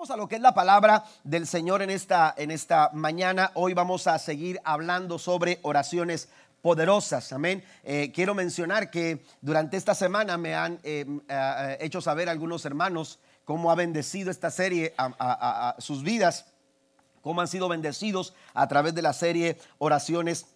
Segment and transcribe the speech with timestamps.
[0.00, 3.50] Vamos a lo que es la palabra del Señor en esta, en esta mañana.
[3.52, 6.30] Hoy vamos a seguir hablando sobre oraciones
[6.62, 7.30] poderosas.
[7.34, 7.62] Amén.
[7.84, 13.18] Eh, quiero mencionar que durante esta semana me han eh, eh, hecho saber algunos hermanos
[13.44, 16.46] cómo ha bendecido esta serie a, sus vidas,
[17.20, 20.46] cómo han sido bendecidos a través de la serie Oraciones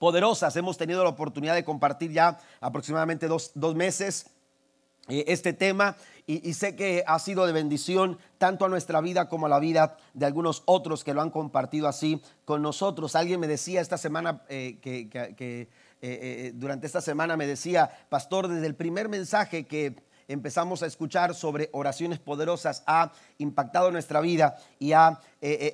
[0.00, 0.56] Poderosas.
[0.56, 4.26] Hemos tenido la oportunidad de compartir ya aproximadamente dos, dos meses
[5.08, 5.96] este tema
[6.26, 9.96] y, sé que ha sido de bendición tanto a nuestra vida como a la vida
[10.12, 13.14] de algunos otros que lo han compartido así con nosotros.
[13.14, 15.68] Alguien me decía esta semana eh, que, eh,
[16.00, 21.36] eh, durante esta semana me decía, pastor, desde el primer mensaje que empezamos a escuchar
[21.36, 25.20] sobre oraciones poderosas ha impactado nuestra vida y ha,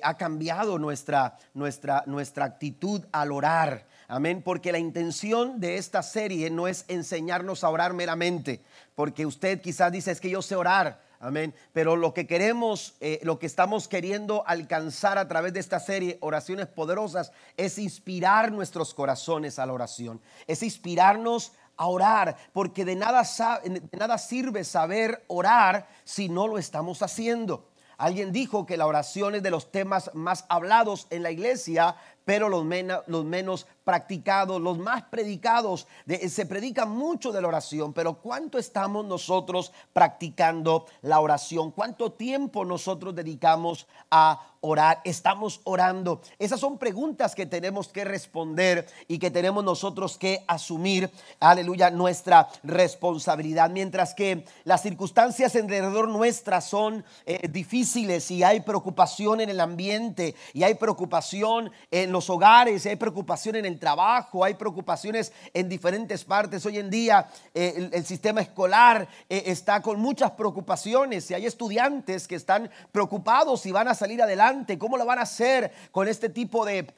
[0.03, 3.87] ha cambiado nuestra, nuestra, nuestra actitud al orar.
[4.13, 8.61] Amén, porque la intención de esta serie no es enseñarnos a orar meramente,
[8.93, 13.19] porque usted quizás dice es que yo sé orar, amén, pero lo que queremos, eh,
[13.23, 18.93] lo que estamos queriendo alcanzar a través de esta serie, oraciones poderosas, es inspirar nuestros
[18.93, 23.23] corazones a la oración, es inspirarnos a orar, porque de nada,
[23.63, 27.67] de nada sirve saber orar si no lo estamos haciendo.
[27.97, 32.49] Alguien dijo que la oración es de los temas más hablados en la iglesia, pero
[32.49, 35.87] los, menos practicados, los más predicados.
[36.29, 41.71] se predica mucho de la oración, pero ¿cuánto estamos nosotros practicando la oración?
[41.71, 45.01] ¿Cuánto tiempo nosotros dedicamos a orar?
[45.03, 46.21] ¿Estamos orando?
[46.39, 52.47] Esas son preguntas que tenemos que responder y que tenemos nosotros que asumir, aleluya, nuestra
[52.63, 53.69] responsabilidad.
[53.69, 60.35] Mientras que las circunstancias alrededor nuestra son eh, difíciles y hay preocupación en el ambiente
[60.53, 66.23] y hay preocupación en los hogares, hay preocupación en el trabajo, hay preocupaciones en diferentes
[66.23, 66.65] partes.
[66.65, 72.27] Hoy en día eh, el, sistema escolar eh, está con muchas preocupaciones y hay estudiantes
[72.27, 74.77] que están preocupados y van a salir adelante.
[74.77, 76.93] ¿Cómo lo van a hacer con este tipo de,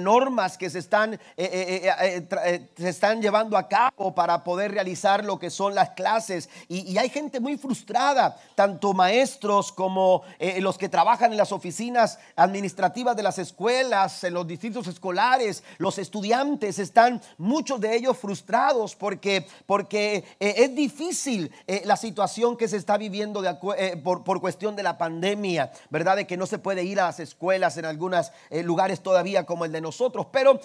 [0.00, 5.50] normas que se están, eh, se están llevando a cabo para poder realizar lo que
[5.50, 6.48] son las clases?
[6.68, 10.22] Y hay gente muy frustrada, tanto maestros como
[10.58, 15.98] los que trabajan en las oficinas administrativas de las escuelas, en los distritos escolares, los
[15.98, 22.66] estudiantes están, muchos de ellos frustrados porque, porque eh, es difícil eh, la situación que
[22.66, 23.44] se está viviendo
[23.76, 26.16] eh, por, por, cuestión de la pandemia, ¿verdad?
[26.16, 29.72] De que no se puede ir a las escuelas en algunos lugares todavía como el
[29.72, 30.26] de nosotros.
[30.32, 30.60] Pero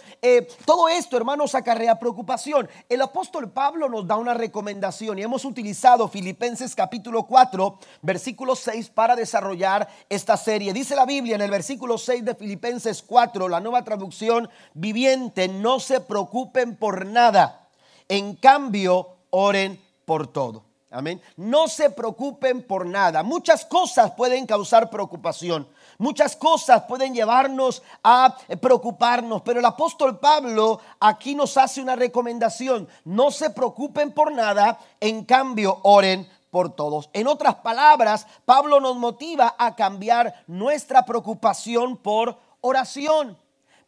[0.63, 2.69] todo esto, hermanos, acarrea preocupación.
[2.87, 8.89] El apóstol Pablo nos da una recomendación y hemos utilizado Filipenses capítulo 4, versículo 6
[8.91, 10.71] para desarrollar esta serie.
[10.71, 15.79] Dice la Biblia en el versículo 6 de Filipenses 4, la nueva traducción viviente no
[15.79, 17.67] se preocupen por nada.
[18.07, 20.63] En cambio, oren por todo.
[20.91, 21.21] Amén.
[21.35, 23.21] No se preocupen por nada.
[23.21, 25.67] Muchas cosas pueden causar preocupación.
[25.97, 32.87] Muchas cosas pueden llevarnos a preocuparnos, pero el apóstol Pablo aquí nos hace una recomendación.
[33.03, 37.09] No se preocupen por nada, en cambio oren por todos.
[37.11, 43.37] En otras palabras, Pablo nos motiva a cambiar nuestra preocupación por oración.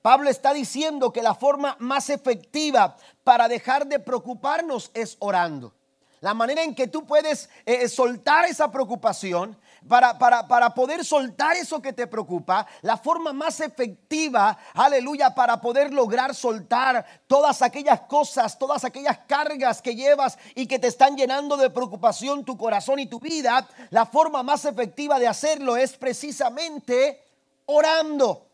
[0.01, 5.73] Pablo está diciendo que la forma más efectiva para dejar de preocuparnos es orando.
[6.21, 9.57] La manera en que tú puedes eh, soltar esa preocupación,
[9.87, 15.61] para, para, para, poder soltar eso que te preocupa, la forma más efectiva, aleluya, para
[15.61, 21.15] poder lograr soltar todas aquellas cosas, todas aquellas cargas que llevas y que te están
[21.15, 25.95] llenando de preocupación tu corazón y tu vida, la forma más efectiva de hacerlo es
[25.97, 27.23] precisamente
[27.65, 28.46] orando.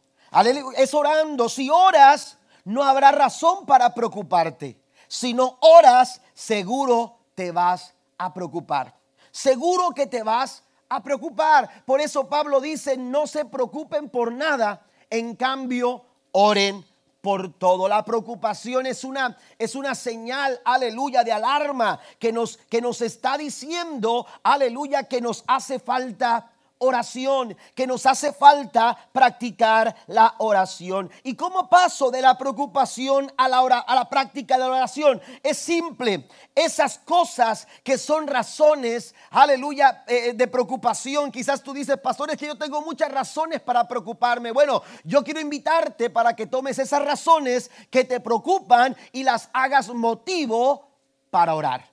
[0.78, 1.48] Es orando.
[1.50, 4.80] Si oras, no habrá razón para preocuparte.
[5.08, 8.96] Si no oras, seguro te vas a preocupar.
[9.32, 11.84] Seguro que te vas a preocupar.
[11.86, 14.86] Por eso Pablo dice, no se preocupen por nada.
[15.10, 16.84] En cambio, oren
[17.22, 17.88] por todo.
[17.88, 23.38] La preocupación es una, es una señal, aleluya, de alarma que nos, que nos está
[23.38, 26.53] diciendo, aleluya, que nos hace falta
[26.84, 31.09] oración, que nos hace falta practicar la oración.
[31.24, 35.22] ¿Y cómo paso de la preocupación a la, a la práctica de la oración?
[35.41, 41.32] Es simple, esas cosas que son razones, aleluya, eh, eh, de preocupación.
[41.32, 44.52] Quizás tú dices, pastores, que yo tengo muchas razones para preocuparme.
[44.52, 49.90] Bueno, yo quiero invitarte para que tomes esas razones que te preocupan y las hagas
[49.90, 50.90] motivo
[51.29, 51.90] para orar.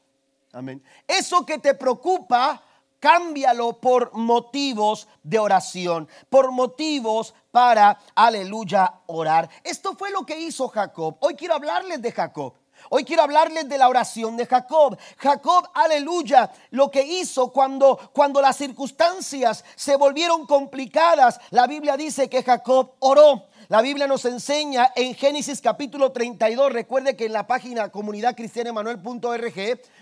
[0.53, 0.83] Amén.
[1.07, 2.63] Eso que te preocupa,
[3.00, 9.49] cámbialo por motivos de oración, por motivos para, aleluya, orar.
[9.64, 11.17] Esto fue lo que hizo Jacob.
[11.20, 12.55] Hoy quiero hablarles de Jacob.
[12.88, 14.97] Hoy quiero hablarles de la oración de Jacob.
[15.19, 21.38] Jacob, aleluya, lo que hizo cuando, cuando las circunstancias se volvieron complicadas.
[21.50, 23.50] La Biblia dice que Jacob oró.
[23.71, 28.73] La Biblia nos enseña en Génesis capítulo 32, recuerde que en la página comunidad cristiana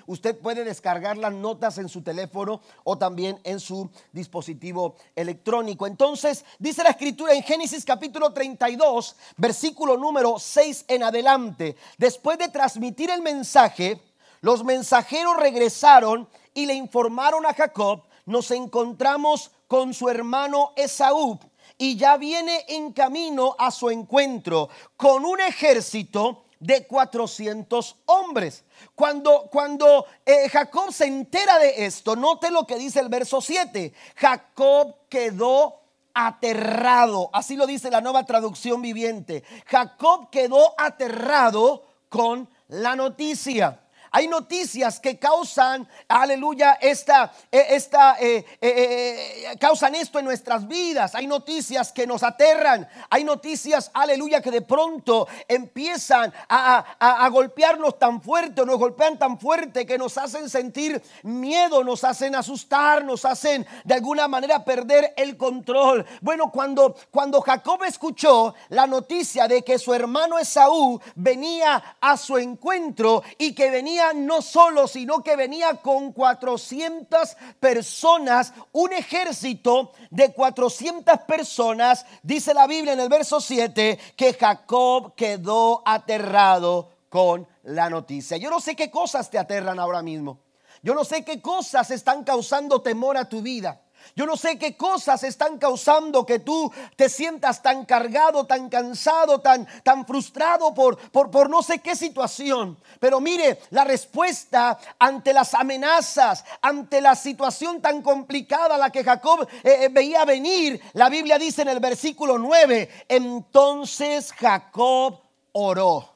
[0.06, 5.86] usted puede descargar las notas en su teléfono o también en su dispositivo electrónico.
[5.86, 12.48] Entonces, dice la escritura en Génesis capítulo 32, versículo número 6 en adelante, después de
[12.48, 14.00] transmitir el mensaje,
[14.40, 21.38] los mensajeros regresaron y le informaron a Jacob, nos encontramos con su hermano Esaú
[21.78, 28.64] y ya viene en camino a su encuentro con un ejército de 400 hombres.
[28.94, 33.92] Cuando, cuando eh, Jacob se entera de esto, note lo que dice el verso 7.
[34.16, 35.80] Jacob quedó
[36.14, 39.44] aterrado, así lo dice la nueva traducción viviente.
[39.66, 43.80] Jacob quedó aterrado con la noticia.
[44.10, 51.14] Hay noticias que causan, aleluya, esta, eh, esta, eh, eh, causan esto en nuestras vidas.
[51.14, 52.88] Hay noticias que nos aterran.
[53.10, 59.84] Hay noticias, aleluya, que de pronto empiezan a, golpearnos tan fuerte, nos golpean tan fuerte
[59.84, 65.36] que nos hacen sentir miedo, nos hacen asustar, nos hacen de alguna manera perder el
[65.36, 66.06] control.
[66.22, 72.38] Bueno, cuando, cuando Jacob escuchó la noticia de que su hermano Esaú venía a su
[72.38, 80.32] encuentro y que venía no solo, sino que venía con 400 personas, un ejército de
[80.32, 87.90] 400 personas, dice la Biblia en el verso 7, que Jacob quedó aterrado con la
[87.90, 88.36] noticia.
[88.36, 90.40] Yo no sé qué cosas te aterran ahora mismo.
[90.82, 93.80] Yo no sé qué cosas están causando temor a tu vida.
[94.16, 99.40] Yo no sé qué cosas están causando que tú te sientas tan cargado, tan cansado,
[99.40, 102.78] tan, tan frustrado por, por, por no sé qué situación.
[102.98, 109.46] Pero mire, la respuesta ante las amenazas, ante la situación tan complicada la que Jacob
[109.62, 115.20] eh, eh, veía venir, la Biblia dice en el versículo 9, entonces Jacob
[115.52, 116.14] oró.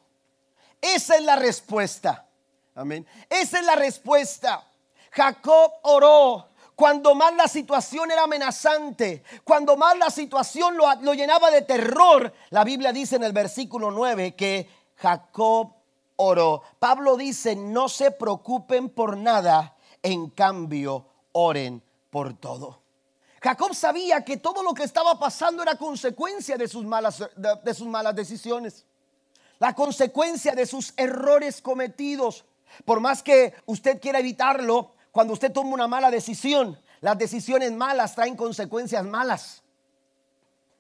[0.80, 2.26] Esa es la respuesta.
[2.74, 3.06] Amén.
[3.28, 4.66] Esa es la respuesta.
[5.12, 11.62] Jacob oró cuando más la situación era amenazante, cuando más la situación lo, llenaba de
[11.62, 15.74] terror, la Biblia dice en el versículo 9 que Jacob
[16.16, 16.62] oró.
[16.78, 22.80] Pablo dice, no se preocupen por nada, en cambio, oren por todo.
[23.42, 27.88] Jacob sabía que todo lo que estaba pasando era consecuencia de sus malas, de sus
[27.88, 28.86] malas decisiones,
[29.58, 32.44] la consecuencia de sus errores cometidos.
[32.84, 38.14] Por más que usted quiera evitarlo, cuando usted toma una mala decisión, las decisiones malas
[38.14, 39.62] traen consecuencias malas.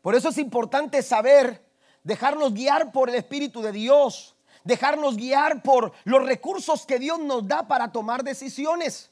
[0.00, 1.64] Por eso es importante saber
[2.02, 4.34] dejarnos guiar por el Espíritu de Dios,
[4.64, 9.10] dejarnos guiar por los recursos que Dios nos da para tomar decisiones.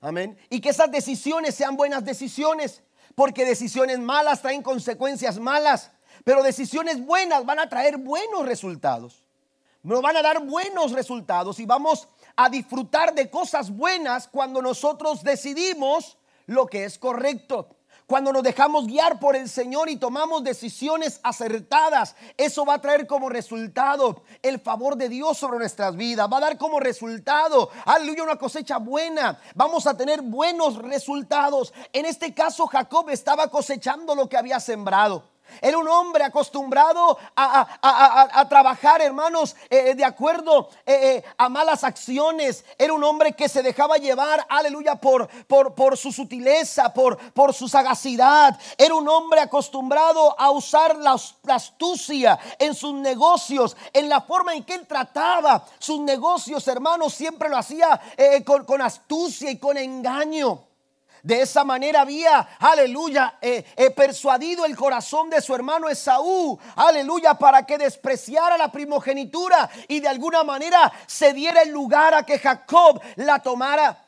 [0.00, 0.38] Amén.
[0.48, 2.82] Y que esas decisiones sean buenas decisiones,
[3.14, 5.90] porque decisiones malas traen consecuencias malas,
[6.24, 9.26] pero decisiones buenas van a traer buenos resultados.
[9.82, 15.22] Nos van a dar buenos resultados y vamos a disfrutar de cosas buenas cuando nosotros
[15.22, 17.76] decidimos lo que es correcto.
[18.06, 23.06] Cuando nos dejamos guiar por el Señor y tomamos decisiones acertadas, eso va a traer
[23.06, 26.28] como resultado el favor de Dios sobre nuestras vidas.
[26.30, 29.40] Va a dar como resultado, aleluya, una cosecha buena.
[29.54, 31.72] Vamos a tener buenos resultados.
[31.92, 35.31] En este caso, Jacob estaba cosechando lo que había sembrado.
[35.60, 42.64] Era un hombre acostumbrado a, trabajar, hermanos, eh, eh, de acuerdo eh, a malas acciones.
[42.78, 47.54] Era un hombre que se dejaba llevar, aleluya, por, por, por su sutileza, por, por
[47.54, 48.58] su sagacidad.
[48.76, 51.16] Era un hombre acostumbrado a usar la,
[51.48, 57.48] astucia en sus negocios, en la forma en que él trataba sus negocios, hermanos, siempre
[57.48, 58.00] lo hacía
[58.44, 60.71] con, con astucia y con engaño.
[61.22, 67.34] De esa manera había, aleluya, eh, eh, persuadido el corazón de su hermano Esaú, aleluya,
[67.34, 72.40] para que despreciara la primogenitura y de alguna manera se diera el lugar a que
[72.40, 74.04] Jacob la tomara.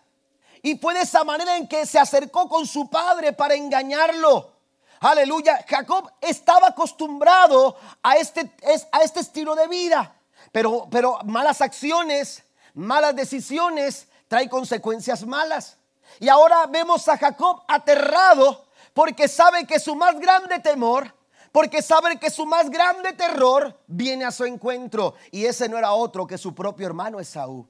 [0.61, 4.51] Y fue de esa manera en que se acercó con su padre para engañarlo.
[4.99, 8.51] Aleluya, Jacob estaba acostumbrado a este,
[8.91, 10.17] a este estilo de vida,
[10.51, 12.43] pero, pero malas acciones,
[12.73, 15.77] malas decisiones traen consecuencias malas.
[16.21, 21.15] Y ahora vemos a Jacob aterrado porque sabe que su más grande temor,
[21.53, 25.15] porque sabe que su más grande terror viene a su encuentro.
[25.31, 27.67] Y ese no era otro que su propio hermano Esaú.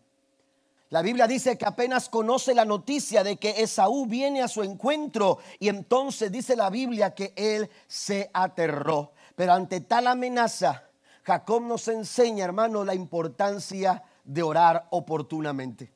[0.90, 5.38] La Biblia dice que apenas conoce la noticia de que Esaú viene a su encuentro
[5.58, 9.12] y entonces dice la Biblia que él se aterró.
[9.34, 10.84] Pero ante tal amenaza,
[11.24, 15.93] Jacob nos enseña, hermano, la importancia de orar oportunamente.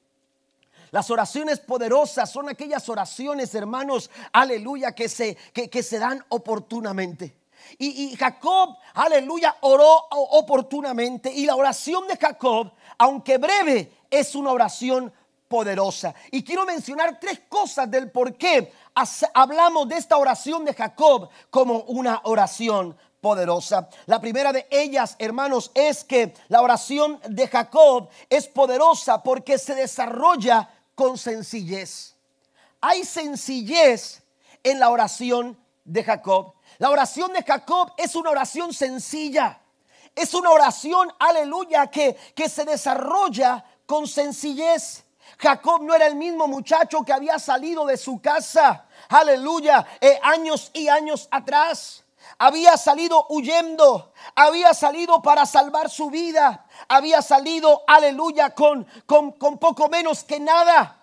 [0.90, 7.36] Las oraciones poderosas son aquellas oraciones, hermanos, aleluya, que se, que, se dan oportunamente.
[7.78, 11.32] Y, y, Jacob, aleluya, oró oportunamente.
[11.32, 15.12] Y la oración de Jacob, aunque breve, es una oración
[15.48, 16.14] poderosa.
[16.30, 18.72] Y quiero mencionar tres cosas del por qué
[19.34, 23.88] hablamos de esta oración de Jacob como una oración poderosa.
[24.06, 29.74] La primera de ellas, hermanos, es que la oración de Jacob es poderosa porque se
[29.74, 32.16] desarrolla con sencillez.
[32.80, 34.20] Hay sencillez
[34.64, 36.54] en la oración de Jacob.
[36.78, 39.60] La oración de Jacob es una oración sencilla.
[40.12, 45.04] Es una oración, aleluya, que, que se desarrolla con sencillez.
[45.38, 50.72] Jacob no era el mismo muchacho que había salido de su casa, aleluya, eh, años
[50.74, 52.02] y años atrás.
[52.38, 59.58] Había salido huyendo, había salido para salvar su vida, había salido, aleluya, con, con, con
[59.58, 60.98] poco menos que nada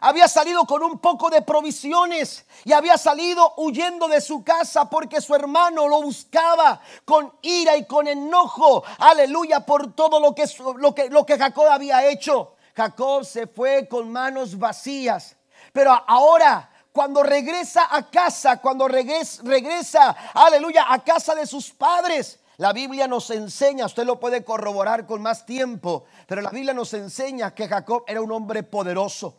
[0.00, 5.20] había salido con un poco de provisiones y había salido huyendo de su casa porque
[5.20, 8.82] su hermano lo buscaba con ira y con enojo.
[8.98, 10.46] Aleluya por todo lo que,
[10.76, 12.54] lo que, lo que Jacob había hecho.
[12.74, 15.36] Jacob se fue con manos vacías.
[15.72, 22.40] Pero ahora cuando regresa a casa, cuando regresa, regresa, aleluya, a casa de sus padres.
[22.56, 26.92] La Biblia nos enseña, usted lo puede corroborar con más tiempo, pero la Biblia nos
[26.92, 29.36] enseña que Jacob era un hombre poderoso.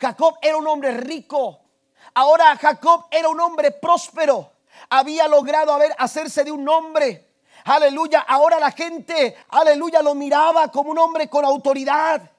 [0.00, 1.60] Jacob era un hombre rico.
[2.14, 4.52] Ahora Jacob era un hombre próspero.
[4.90, 7.26] Había logrado haber, hacerse de un hombre.
[7.64, 8.24] Aleluya.
[8.26, 12.30] Ahora la gente, aleluya, lo miraba como un hombre con autoridad.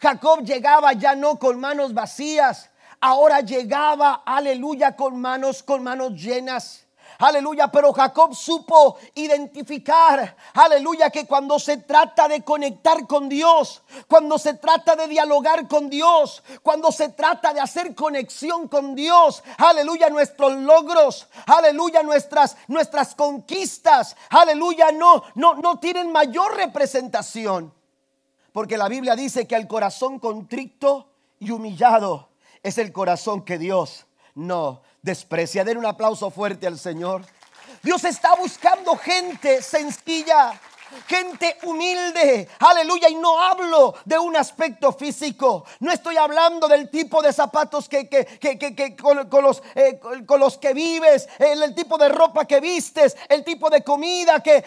[0.00, 2.70] Jacob llegaba ya no con manos vacías.
[3.00, 6.86] Ahora llegaba, aleluya, con manos, con manos llenas.
[7.18, 14.38] Aleluya, pero Jacob supo identificar, aleluya, que cuando se trata de conectar con Dios, cuando
[14.38, 20.10] se trata de dialogar con Dios, cuando se trata de hacer conexión con Dios, aleluya,
[20.10, 27.72] nuestros logros, aleluya, nuestras nuestras conquistas, aleluya, no no no tienen mayor representación.
[28.52, 32.28] Porque la Biblia dice que el corazón contrito y humillado
[32.62, 35.64] es el corazón que Dios no desprecia.
[35.64, 37.24] Den un aplauso fuerte al Señor.
[37.82, 40.60] Dios está buscando gente sencilla,
[41.06, 47.22] gente humilde, aleluya, y no hablo de un aspecto físico, no estoy hablando del tipo
[47.22, 48.08] de zapatos que,
[49.00, 53.70] con, los, eh, con, los, que vives, el, tipo de ropa que vistes, el tipo
[53.70, 54.64] de comida que,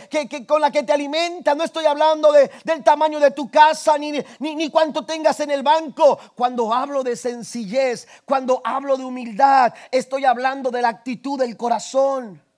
[0.47, 4.11] con la que te alimentas, no estoy hablando de, del tamaño de tu casa, ni,
[4.39, 9.73] ni, ni cuánto tengas en el banco, cuando hablo de sencillez, cuando hablo de humildad,
[9.91, 12.48] estoy hablando de la actitud del corazón.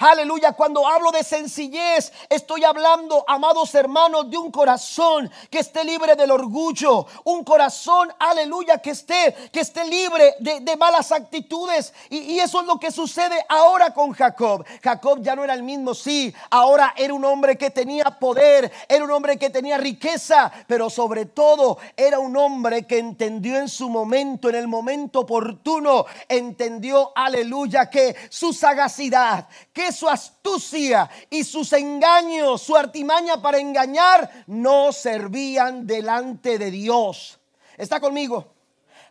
[0.00, 6.14] Aleluya, cuando hablo de sencillez, estoy hablando, amados hermanos, de un corazón que esté libre
[6.14, 11.92] del orgullo, un corazón, aleluya, que esté, que esté libre de, malas actitudes.
[12.10, 14.64] Y, y, eso es lo que sucede ahora con Jacob.
[14.84, 19.02] Jacob ya no era el mismo, sí, ahora era un hombre que tenía poder, era
[19.02, 23.88] un hombre que tenía riqueza, pero sobre todo era un hombre que entendió en su
[23.88, 31.72] momento, en el momento oportuno, entendió, aleluya, que su sagacidad, que su astucia y sus
[31.72, 37.38] engaños, su artimaña para engañar, no servían delante de Dios.
[37.76, 38.54] ¿Está conmigo?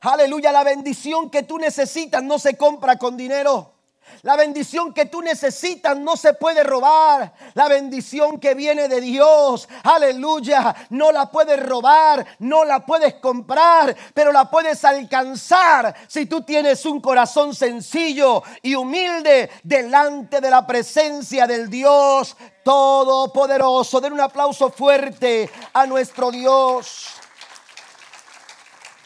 [0.01, 3.76] Aleluya, la bendición que tú necesitas no se compra con dinero.
[4.23, 7.33] La bendición que tú necesitas no se puede robar.
[7.53, 13.95] La bendición que viene de Dios, aleluya, no la puedes robar, no la puedes comprar,
[14.13, 20.65] pero la puedes alcanzar si tú tienes un corazón sencillo y humilde delante de la
[20.65, 24.01] presencia del Dios Todopoderoso.
[24.01, 27.07] Den un aplauso fuerte a nuestro Dios.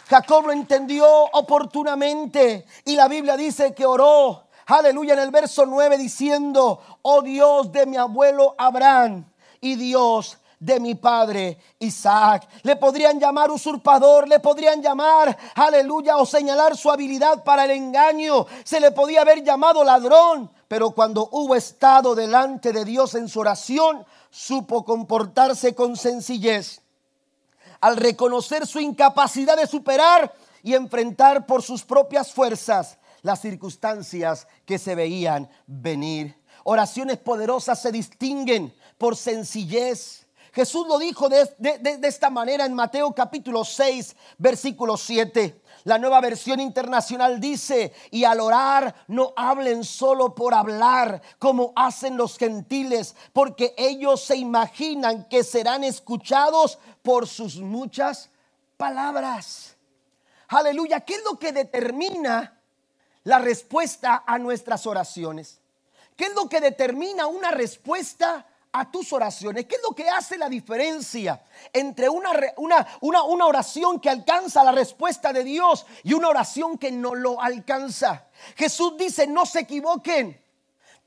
[0.10, 4.44] Jacob lo entendió oportunamente y la Biblia dice que oró
[4.78, 9.26] aleluya, en el verso 9 diciendo, oh Dios de mi abuelo Abraham
[9.60, 12.48] y Dios de mi padre Isaac.
[12.64, 18.46] Le podrían llamar usurpador, le podrían llamar, aleluya, o señalar su habilidad para el engaño.
[18.64, 23.40] Se le podía haber llamado ladrón, pero cuando hubo estado delante de Dios en su
[23.40, 26.82] oración, supo comportarse con sencillez.
[27.82, 34.78] Al reconocer su incapacidad de superar y enfrentar por sus propias fuerzas las circunstancias que
[34.78, 36.36] se veían venir.
[36.64, 40.28] Oraciones poderosas se distinguen por sencillez.
[40.54, 41.48] Jesús lo dijo de,
[42.04, 45.62] esta manera en Mateo capítulo 6, versículo 7.
[45.86, 52.18] La nueva versión internacional dice, y al orar no hablen solo por hablar, como hacen
[52.18, 58.30] los gentiles, porque ellos se imaginan que serán escuchados por sus muchas
[58.78, 59.78] palabras.
[60.50, 62.61] Aleluya, ¿qué es lo que determina
[63.24, 65.60] la respuesta a nuestras oraciones?
[66.16, 69.66] ¿Qué es lo que determina una respuesta a tus oraciones?
[69.66, 74.72] ¿Qué es lo que hace la diferencia entre una, una, una, oración que alcanza la
[74.72, 78.28] respuesta de Dios y una oración que no lo alcanza?
[78.56, 80.41] Jesús dice, no se equivoquen.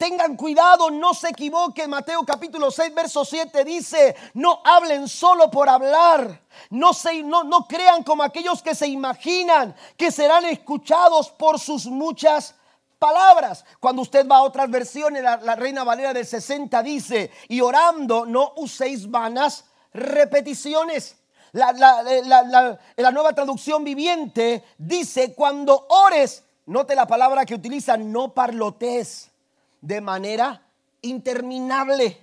[0.04, 1.88] Tengan cuidado, no se equivoquen.
[1.88, 6.42] Mateo capítulo 6, verso 7 dice, no hablen solo por hablar.
[6.68, 11.86] No, se, no, no crean como aquellos que se imaginan que serán escuchados por sus
[11.86, 12.54] muchas
[12.98, 13.64] palabras.
[13.80, 18.52] Cuando usted va a otras versiones, la, Reina Valera del 60 dice, y orando no
[18.56, 21.16] uséis vanas repeticiones.
[21.52, 29.30] La, la, nueva traducción viviente dice, cuando ores, note la palabra que utiliza, no parlotes
[29.84, 30.62] de manera
[31.02, 32.18] interminable.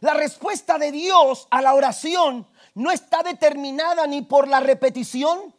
[0.00, 5.52] La respuesta de Dios a la oración no está determinada ni por la repetición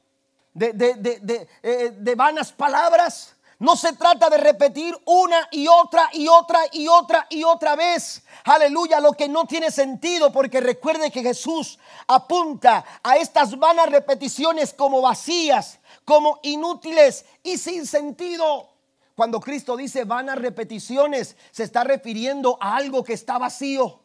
[0.53, 6.27] de, de, eh, de vanas palabras, no se trata de repetir una y otra y
[6.27, 8.24] otra y otra y otra vez.
[8.43, 14.74] Aleluya, lo que no tiene sentido, porque recuerde que Jesús apunta a estas vanas repeticiones
[14.74, 18.76] como vacías, como inútiles y sin sentido.
[19.18, 24.00] Cuando Cristo dice vanas repeticiones, se está refiriendo a algo que está vacío.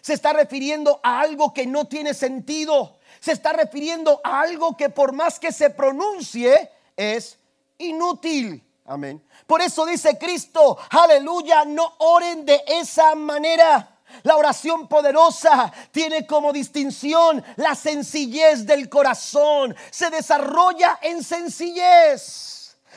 [0.00, 3.00] Se está refiriendo a algo que no tiene sentido.
[3.18, 7.36] Se está refiriendo a algo que por más que se pronuncie es
[7.78, 8.62] inútil.
[8.84, 9.20] Amén.
[9.44, 13.98] Por eso dice Cristo, aleluya, no oren de esa manera.
[14.22, 19.74] La oración poderosa tiene como distinción la sencillez del corazón.
[19.90, 22.53] Se desarrolla en sencillez.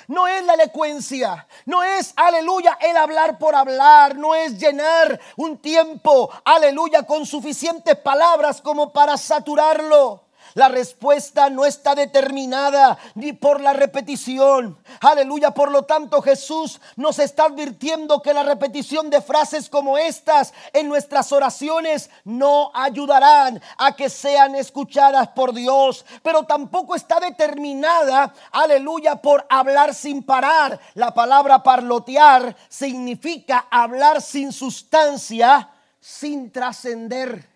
[0.08, 5.58] No es la elocuencia, no es, aleluya, el hablar por hablar, no es llenar un
[5.58, 10.27] tiempo, aleluya, con suficientes palabras como para saturarlo.
[10.58, 14.76] La respuesta no está determinada ni por la repetición.
[15.02, 15.52] Aleluya.
[15.52, 20.90] Por lo tanto, Jesús nos está advirtiendo que la repetición de frases como estas en
[20.90, 26.04] nuestras oraciones no ayudarán a que sean escuchadas por Dios.
[26.24, 30.80] Pero tampoco está determinada, aleluya, por hablar sin parar.
[30.96, 37.48] La palabra parlotear significa hablar sin sustancia, sin trascender.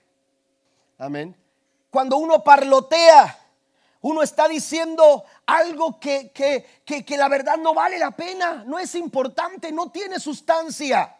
[1.00, 1.41] Amén.
[1.92, 3.38] Cuando uno parlotea,
[4.02, 9.72] uno está diciendo algo que, que, la verdad no vale la pena, no es importante,
[9.72, 11.18] no tiene sustancia,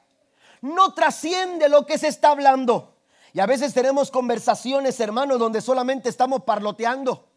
[0.62, 2.96] no trasciende lo que se está hablando.
[3.34, 7.28] Y a veces tenemos conversaciones, hermanos, donde solamente estamos parloteando.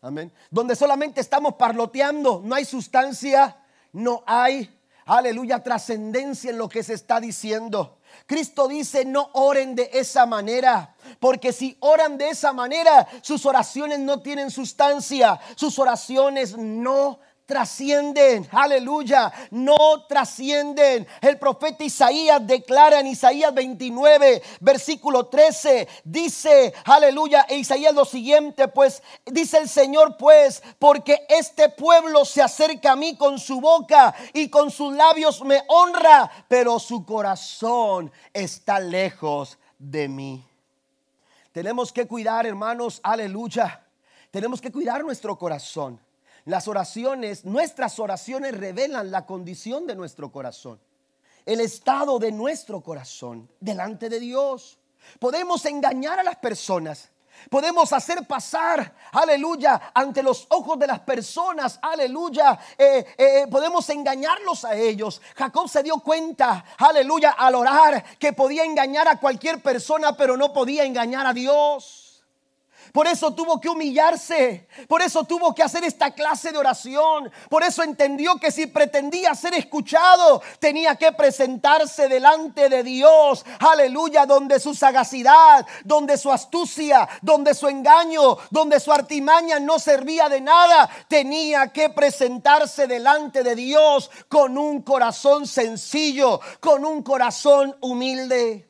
[0.00, 0.32] Amén.
[0.50, 3.56] Donde solamente estamos parloteando, no hay sustancia,
[3.92, 7.98] no hay, aleluya, trascendencia en lo que se está diciendo.
[8.26, 13.98] Cristo dice, no oren de esa manera, porque si oran de esa manera, sus oraciones
[13.98, 17.18] no tienen sustancia, sus oraciones no
[17.50, 21.04] trascienden, aleluya, no trascienden.
[21.20, 28.68] El profeta Isaías declara en Isaías 29, versículo 13, dice, aleluya, e Isaías lo siguiente,
[28.68, 34.14] pues dice el Señor, pues, porque este pueblo se acerca a mí con su boca
[34.32, 40.49] y con sus labios me honra, pero su corazón está lejos de mí.
[41.52, 43.86] Tenemos que cuidar, hermanos, aleluya.
[44.30, 46.00] Tenemos que cuidar nuestro corazón.
[46.44, 50.80] Las oraciones, nuestras oraciones revelan la condición de nuestro corazón,
[51.44, 54.78] el estado de nuestro corazón delante de Dios.
[55.18, 57.10] Podemos engañar a las personas.
[57.48, 62.58] Podemos hacer pasar, aleluya, ante los ojos de las personas, aleluya.
[62.76, 65.22] Eh, eh, podemos engañarlos a ellos.
[65.36, 70.52] Jacob se dio cuenta, aleluya, al orar, que podía engañar a cualquier persona, pero no
[70.52, 71.99] podía engañar a Dios.
[72.92, 74.66] Por eso tuvo que humillarse.
[74.88, 77.30] Por eso tuvo que hacer esta clase de oración.
[77.48, 83.44] Por eso entendió que si pretendía ser escuchado, tenía que presentarse delante de Dios.
[83.58, 90.28] Aleluya, donde su sagacidad, donde su astucia, donde su engaño, donde su artimaña no servía
[90.28, 90.88] de nada.
[91.08, 98.69] Tenía que presentarse delante de Dios con un corazón sencillo, con un corazón humilde.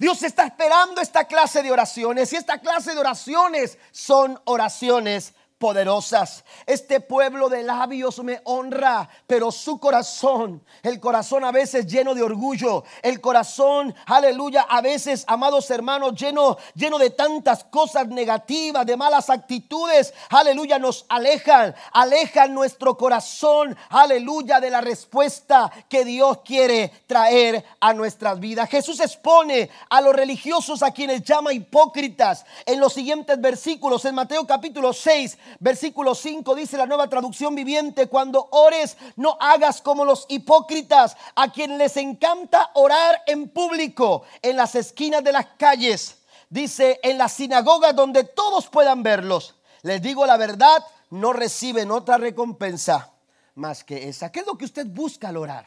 [0.00, 6.42] Dios está esperando esta clase de oraciones y esta clase de oraciones son oraciones poderosas.
[6.64, 12.22] Este pueblo de labios me honra, pero su corazón, el corazón a veces lleno de
[12.22, 18.96] orgullo, el corazón, aleluya, a veces, amados hermanos, lleno, lleno de tantas cosas negativas, de
[18.96, 26.90] malas actitudes, aleluya, nos alejan, alejan nuestro corazón, aleluya, de la respuesta que Dios quiere
[27.06, 28.70] traer a nuestras vidas.
[28.70, 34.46] Jesús expone a los religiosos a quienes llama hipócritas en los siguientes versículos, en Mateo
[34.46, 40.26] capítulo 6, Versículo 5 dice la nueva traducción viviente, cuando ores no hagas como los
[40.28, 47.00] hipócritas, a quien les encanta orar en público, en las esquinas de las calles, dice,
[47.02, 49.56] en las sinagogas donde todos puedan verlos.
[49.82, 53.12] Les digo la verdad, no reciben otra recompensa
[53.54, 54.30] más que esa.
[54.30, 55.66] ¿Qué es lo que usted busca al orar?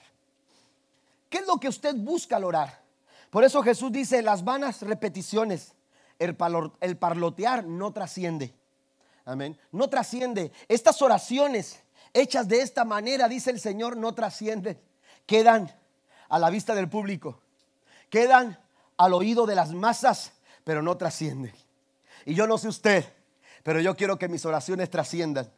[1.29, 2.81] ¿Qué es lo que usted busca al orar?
[3.29, 5.73] Por eso Jesús dice, las vanas repeticiones,
[6.19, 8.53] el, parlotear no trasciende.
[9.25, 9.57] Amén.
[9.71, 10.51] No trasciende.
[10.67, 11.81] Estas oraciones
[12.13, 14.79] hechas de esta manera, dice el Señor, no trascienden.
[15.25, 15.71] Quedan
[16.29, 17.39] a la vista del público.
[18.09, 18.59] Quedan
[18.97, 20.33] al oído de las masas,
[20.63, 21.53] pero no trascienden.
[22.25, 23.05] Y yo no sé usted,
[23.63, 25.51] pero yo quiero que mis oraciones trasciendan.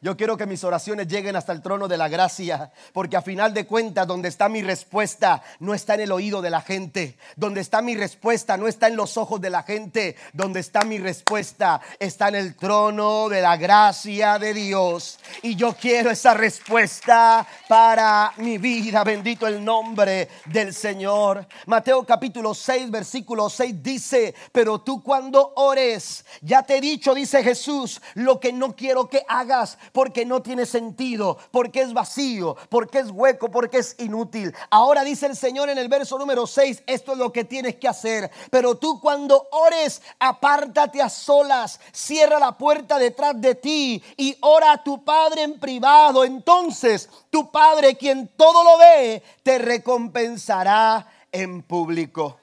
[0.00, 3.52] Yo quiero que mis oraciones lleguen hasta el trono de la gracia, porque a final
[3.52, 7.60] de cuentas donde está mi respuesta no está en el oído de la gente, donde
[7.60, 11.80] está mi respuesta no está en los ojos de la gente, donde está mi respuesta
[11.98, 15.18] está en el trono de la gracia de Dios.
[15.42, 21.46] Y yo quiero esa respuesta para mi vida, bendito el nombre del Señor.
[21.66, 27.42] Mateo capítulo 6, versículo 6 dice, pero tú cuando ores, ya te he dicho, dice
[27.42, 32.98] Jesús, lo que no quiero que hagas porque no tiene sentido, porque es vacío, porque
[32.98, 34.54] es hueco, porque es inútil.
[34.70, 37.88] Ahora dice el Señor en el verso número 6, esto es lo que tienes que
[37.88, 38.30] hacer.
[38.50, 44.72] Pero tú cuando ores, apártate a solas, cierra la puerta detrás de ti y ora
[44.72, 46.24] a tu Padre en privado.
[46.24, 52.38] Entonces tu Padre, quien todo lo ve, te recompensará en público.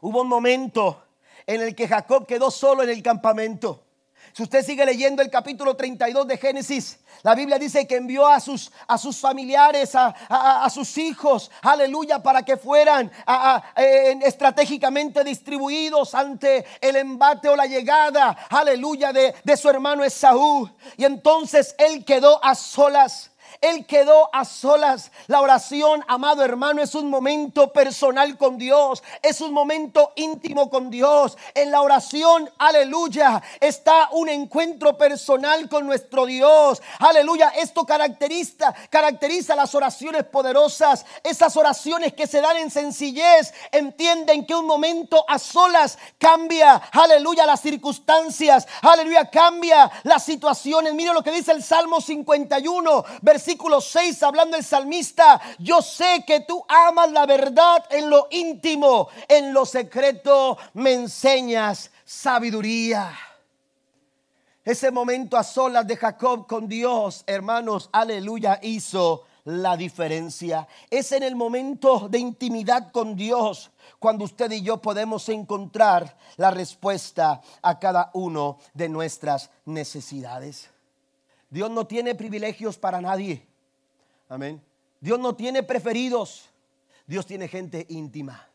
[0.00, 1.02] Hubo un momento
[1.46, 3.81] en el que Jacob quedó solo en el campamento.
[4.32, 8.40] Si usted sigue leyendo el capítulo 32 de Génesis, la Biblia dice que envió a
[8.40, 13.12] sus, a sus familiares, a, sus hijos, aleluya, para que fueran
[14.22, 20.70] estratégicamente distribuidos ante el embate o la llegada, aleluya, de, de su hermano Esaú.
[20.96, 23.31] Y entonces él quedó a solas.
[23.62, 25.12] Él quedó a solas.
[25.28, 29.04] La oración, amado hermano, es un momento personal con Dios.
[29.22, 31.38] Es un momento íntimo con Dios.
[31.54, 36.82] En la oración, aleluya, está un encuentro personal con nuestro Dios.
[36.98, 37.50] Aleluya.
[37.50, 41.06] Esto caracteriza, caracteriza las oraciones poderosas.
[41.22, 43.54] Esas oraciones que se dan en sencillez.
[43.70, 48.66] Entienden que un momento a solas cambia, aleluya, las circunstancias.
[48.80, 50.94] Aleluya, cambia las situaciones.
[50.94, 56.24] Mire lo que dice el Salmo 51, versículo versículo 6, hablando el salmista, yo sé
[56.26, 63.12] que tú amas la verdad en lo íntimo, en lo secreto me enseñas sabiduría.
[64.64, 70.66] Ese momento a solas de Jacob con Dios, hermanos, aleluya, hizo la diferencia.
[70.88, 76.50] Es en el momento de intimidad con Dios cuando usted y yo podemos encontrar la
[76.50, 80.71] respuesta a cada uno de nuestras necesidades.
[81.52, 83.46] Dios no tiene privilegios para nadie.
[84.30, 84.62] Amén.
[85.00, 86.48] Dios no tiene preferidos.
[87.06, 88.48] Dios tiene gente íntima.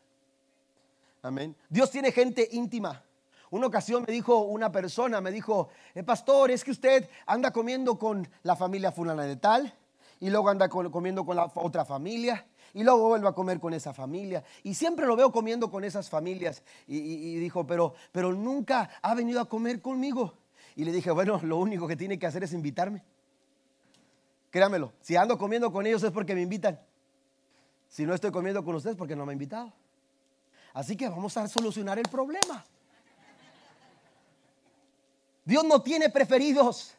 [1.22, 1.54] Amén.
[1.68, 3.04] Dios tiene gente íntima.
[3.50, 7.96] Una ocasión me dijo una persona, me dijo, eh, pastor, es que usted anda comiendo
[7.96, 9.72] con la familia fulana de tal,
[10.18, 13.94] y luego anda comiendo con la otra familia, y luego vuelve a comer con esa
[13.94, 16.64] familia, y siempre lo veo comiendo con esas familias.
[16.88, 20.34] Y, dijo, pero, pero nunca ha venido a comer conmigo.
[20.78, 23.02] Y le dije, bueno, lo único que tiene que hacer es invitarme.
[24.48, 26.80] Créamelo, si ando comiendo con ellos es porque me invitan.
[27.88, 29.72] Si no estoy comiendo con ustedes porque no me han invitado.
[30.72, 32.64] Así que vamos a solucionar el problema.
[35.44, 36.94] Dios no tiene preferidos.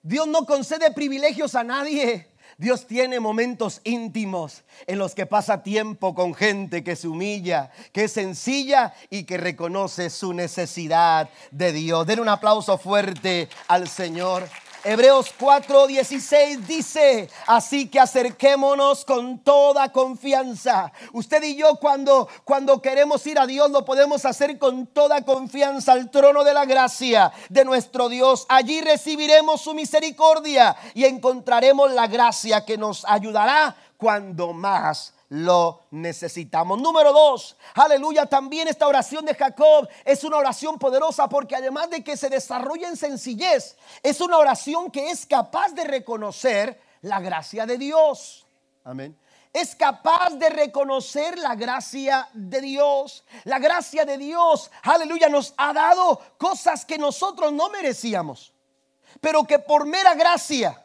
[0.00, 2.28] Dios no concede privilegios a nadie.
[2.58, 8.04] Dios tiene momentos íntimos en los que pasa tiempo con gente que se humilla, que
[8.04, 12.06] es sencilla y que reconoce su necesidad de Dios.
[12.06, 14.48] Den un aplauso fuerte al Señor.
[14.84, 20.92] Hebreos 4:16 dice, así que acerquémonos con toda confianza.
[21.12, 25.92] Usted y yo cuando cuando queremos ir a Dios lo podemos hacer con toda confianza
[25.92, 28.44] al trono de la gracia de nuestro Dios.
[28.48, 36.78] Allí recibiremos su misericordia y encontraremos la gracia que nos ayudará cuando más lo necesitamos.
[36.78, 42.04] Número dos, aleluya, también esta oración de Jacob es una oración poderosa porque además de
[42.04, 47.64] que se desarrolla en sencillez, es una oración que es capaz de reconocer la gracia
[47.64, 48.46] de Dios.
[48.84, 49.16] Amén
[49.54, 53.22] es capaz de reconocer la gracia de Dios.
[53.44, 58.54] La gracia de Dios, aleluya, nos ha dado cosas que nosotros no merecíamos,
[59.20, 60.82] pero que por mera gracia,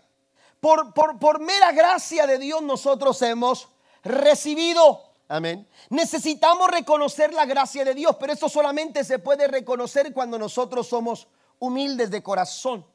[0.60, 3.70] por, por, por mera gracia de Dios nosotros hemos
[4.04, 5.04] recibido.
[5.28, 5.68] Amén.
[5.90, 11.28] Necesitamos reconocer la gracia de Dios, pero eso solamente se puede reconocer cuando nosotros somos
[11.60, 12.86] humildes de corazón.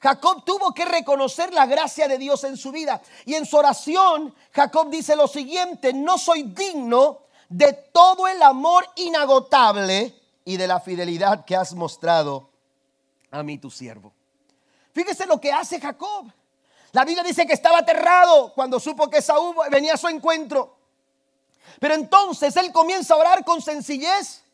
[0.00, 3.00] Jacob tuvo que reconocer la gracia de Dios en su vida.
[3.24, 8.86] Y en su oración, Jacob dice lo siguiente, no soy digno de todo el amor
[8.96, 10.14] inagotable
[10.44, 12.50] y de la fidelidad que has mostrado
[13.30, 14.12] a mí tu siervo.
[14.92, 16.26] Fíjese lo que hace Jacob.
[16.94, 20.76] La Biblia dice que estaba aterrado cuando supo que Saúl venía a su encuentro.
[21.80, 24.44] Pero entonces él comienza a orar con sencillez.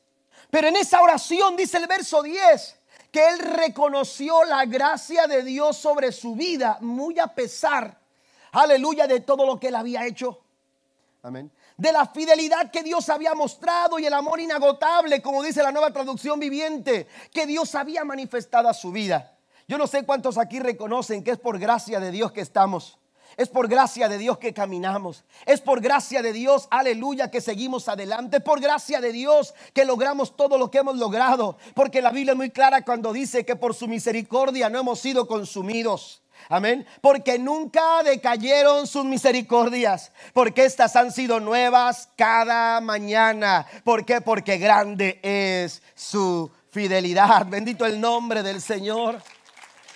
[0.49, 2.77] Pero en esa oración dice el verso 10,
[3.13, 8.01] que él reconoció la gracia de Dios sobre su vida, muy a pesar,
[8.53, 10.41] aleluya, de todo lo que él había hecho.
[11.23, 11.53] Amén.
[11.77, 15.93] De la fidelidad que Dios había mostrado y el amor inagotable, como dice la nueva
[15.93, 19.37] traducción viviente, que Dios había manifestado a su vida.
[19.71, 22.99] Yo no sé cuántos aquí reconocen que es por gracia de Dios que estamos.
[23.37, 25.23] Es por gracia de Dios que caminamos.
[25.47, 28.39] Es por gracia de Dios, aleluya, que seguimos adelante.
[28.39, 31.57] Es por gracia de Dios que logramos todo lo que hemos logrado.
[31.77, 35.29] Porque la Biblia es muy clara cuando dice que por su misericordia no hemos sido
[35.29, 36.21] consumidos.
[36.49, 36.85] Amén.
[37.01, 40.11] Porque nunca decayeron sus misericordias.
[40.33, 43.69] Porque estas han sido nuevas cada mañana.
[43.85, 44.21] ¿Por qué?
[44.21, 47.47] Porque grande es su fidelidad.
[47.47, 49.23] Bendito el nombre del Señor.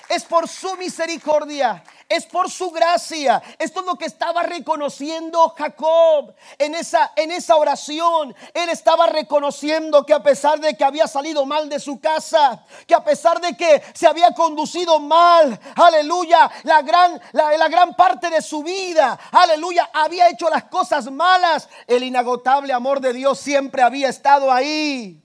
[0.08, 3.42] Es por su misericordia es por su gracia.
[3.58, 8.34] Esto es lo que estaba reconociendo Jacob en esa, en esa oración.
[8.52, 12.94] Él estaba reconociendo que a pesar de que había salido mal de su casa, que
[12.94, 18.30] a pesar de que se había conducido mal, aleluya, la gran, la, la gran parte
[18.30, 23.82] de su vida, aleluya, había hecho las cosas malas, el inagotable amor de Dios siempre
[23.82, 25.23] había estado ahí.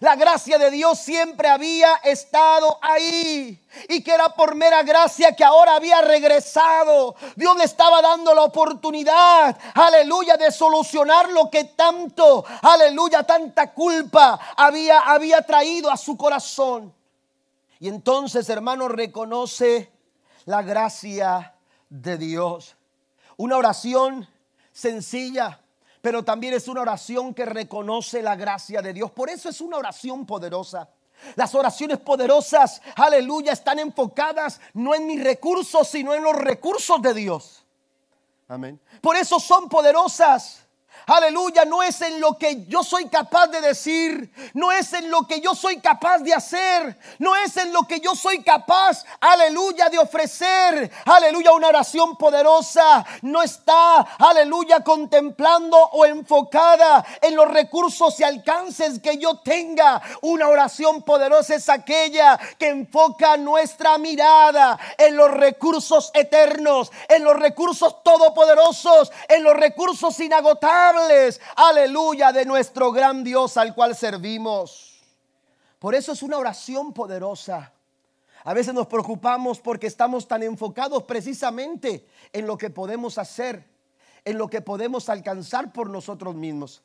[0.00, 3.60] La gracia de Dios siempre había estado ahí.
[3.88, 7.14] Y que era por mera gracia que ahora había regresado.
[7.34, 14.38] Dios le estaba dando la oportunidad, aleluya, de solucionar lo que tanto, aleluya, tanta culpa
[14.56, 16.94] había, había traído a su corazón.
[17.78, 19.92] Y entonces, hermano, reconoce
[20.44, 21.54] la gracia
[21.88, 22.76] de Dios.
[23.36, 24.28] Una oración
[24.72, 25.60] sencilla
[26.06, 29.10] pero también es una oración que reconoce la gracia de Dios.
[29.10, 30.88] Por eso es una oración poderosa.
[31.34, 37.12] Las oraciones poderosas, aleluya, están enfocadas no en mis recursos, sino en los recursos de
[37.12, 37.64] Dios.
[38.46, 38.80] Amén.
[39.00, 40.65] Por eso son poderosas.
[41.08, 45.24] Aleluya, no es en lo que yo soy capaz de decir, no es en lo
[45.24, 49.88] que yo soy capaz de hacer, no es en lo que yo soy capaz, aleluya,
[49.88, 53.06] de ofrecer, aleluya, una oración poderosa.
[53.22, 60.02] No está, aleluya, contemplando o enfocada en los recursos y alcances que yo tenga.
[60.22, 67.36] Una oración poderosa es aquella que enfoca nuestra mirada en los recursos eternos, en los
[67.36, 70.95] recursos todopoderosos, en los recursos inagotables
[71.56, 75.02] aleluya, de nuestro gran Dios al cual servimos.
[75.78, 77.72] Por eso es una oración poderosa.
[78.44, 83.68] A veces nos preocupamos porque estamos tan enfocados precisamente en lo que podemos hacer,
[84.24, 86.82] en lo que podemos alcanzar por nosotros mismos.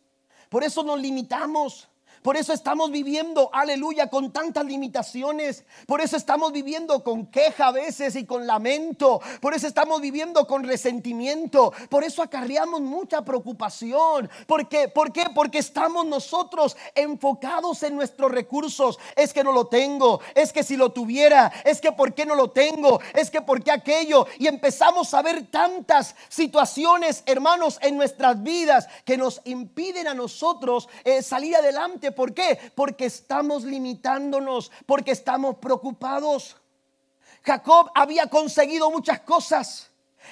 [0.49, 1.87] Por eso nos limitamos.
[2.21, 5.63] Por eso estamos viviendo, aleluya, con tantas limitaciones.
[5.87, 9.19] Por eso estamos viviendo con queja a veces y con lamento.
[9.39, 11.73] Por eso estamos viviendo con resentimiento.
[11.89, 14.29] Por eso acarreamos mucha preocupación.
[14.45, 14.87] ¿Por qué?
[14.87, 15.25] ¿Por qué?
[15.33, 18.99] Porque estamos nosotros enfocados en nuestros recursos.
[19.15, 20.21] Es que no lo tengo.
[20.35, 21.51] Es que si lo tuviera.
[21.65, 22.99] Es que por qué no lo tengo.
[23.15, 24.27] Es que por qué aquello.
[24.37, 30.87] Y empezamos a ver tantas situaciones, hermanos, en nuestras vidas que nos impiden a nosotros
[31.03, 32.59] eh, salir adelante ¿Por qué?
[32.75, 36.57] Porque estamos limitándonos, porque estamos preocupados.
[37.43, 39.89] Jacob había conseguido muchas cosas.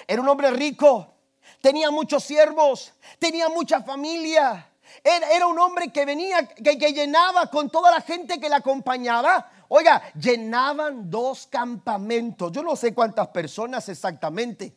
[0.07, 1.13] Era un hombre rico,
[1.61, 4.67] tenía muchos siervos, tenía mucha familia.
[5.03, 9.51] Era, un hombre que venía, que, que llenaba con toda la gente que le acompañaba.
[9.67, 12.51] Oiga, llenaban dos campamentos.
[12.51, 14.75] Yo no sé cuántas personas exactamente,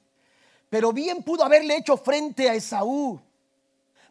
[0.68, 3.20] pero bien pudo haberle hecho frente a Esaú.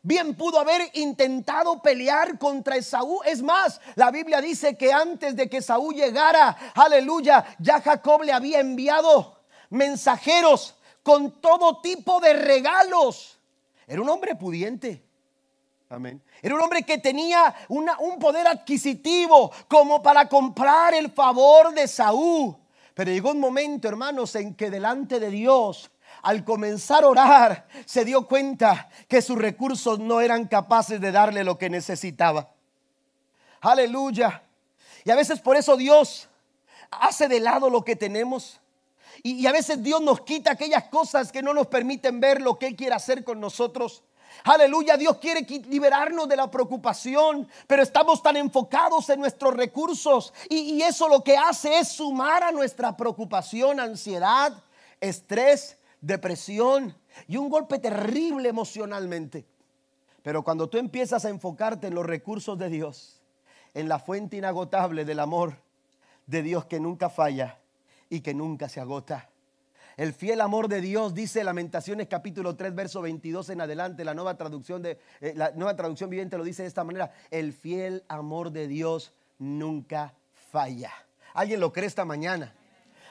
[0.04, 3.22] Bien pudo haber intentado pelear contra Esaú.
[3.24, 8.32] Es más, la Biblia dice que antes de que Esaú llegara, aleluya, ya Jacob le
[8.32, 13.40] había enviado mensajeros con todo tipo de regalos.
[13.86, 15.04] Era un hombre pudiente.
[15.90, 16.22] Amén.
[16.42, 22.56] Era un hombre que tenía un poder adquisitivo como para comprar el favor de Saúl.
[22.94, 28.06] Pero llegó un momento, hermanos, en que delante de Dios, al comenzar a orar, se
[28.06, 32.52] dio cuenta que sus recursos no eran capaces de darle lo que necesitaba.
[33.62, 34.44] Aleluya.
[35.04, 36.30] Y a veces por eso Dios
[36.92, 38.60] hace de lado lo que tenemos.
[39.24, 42.68] Y, a veces Dios nos quita aquellas cosas que no nos permiten ver lo que
[42.68, 44.04] Él quiere hacer con nosotros.
[44.44, 50.56] Aleluya, Dios quiere liberarnos de la preocupación, pero estamos tan enfocados en nuestros recursos y,
[50.56, 54.54] y, eso lo que hace es sumar a nuestra preocupación, ansiedad,
[55.02, 56.96] estrés, depresión
[57.28, 59.46] y un golpe terrible emocionalmente.
[60.24, 63.22] Pero cuando tú empiezas a enfocarte en los recursos de Dios,
[63.74, 65.56] en la fuente inagotable del amor
[66.28, 67.60] de Dios que nunca falla
[68.10, 69.30] y que nunca se agota.
[69.98, 74.38] El fiel amor de Dios, dice Lamentaciones capítulo 3, verso 22 en adelante, la nueva
[74.38, 78.52] traducción, de, eh, la nueva traducción viviente lo dice de esta manera, el fiel amor
[78.52, 80.92] de Dios nunca falla.
[81.34, 82.56] ¿Alguien lo cree esta mañana?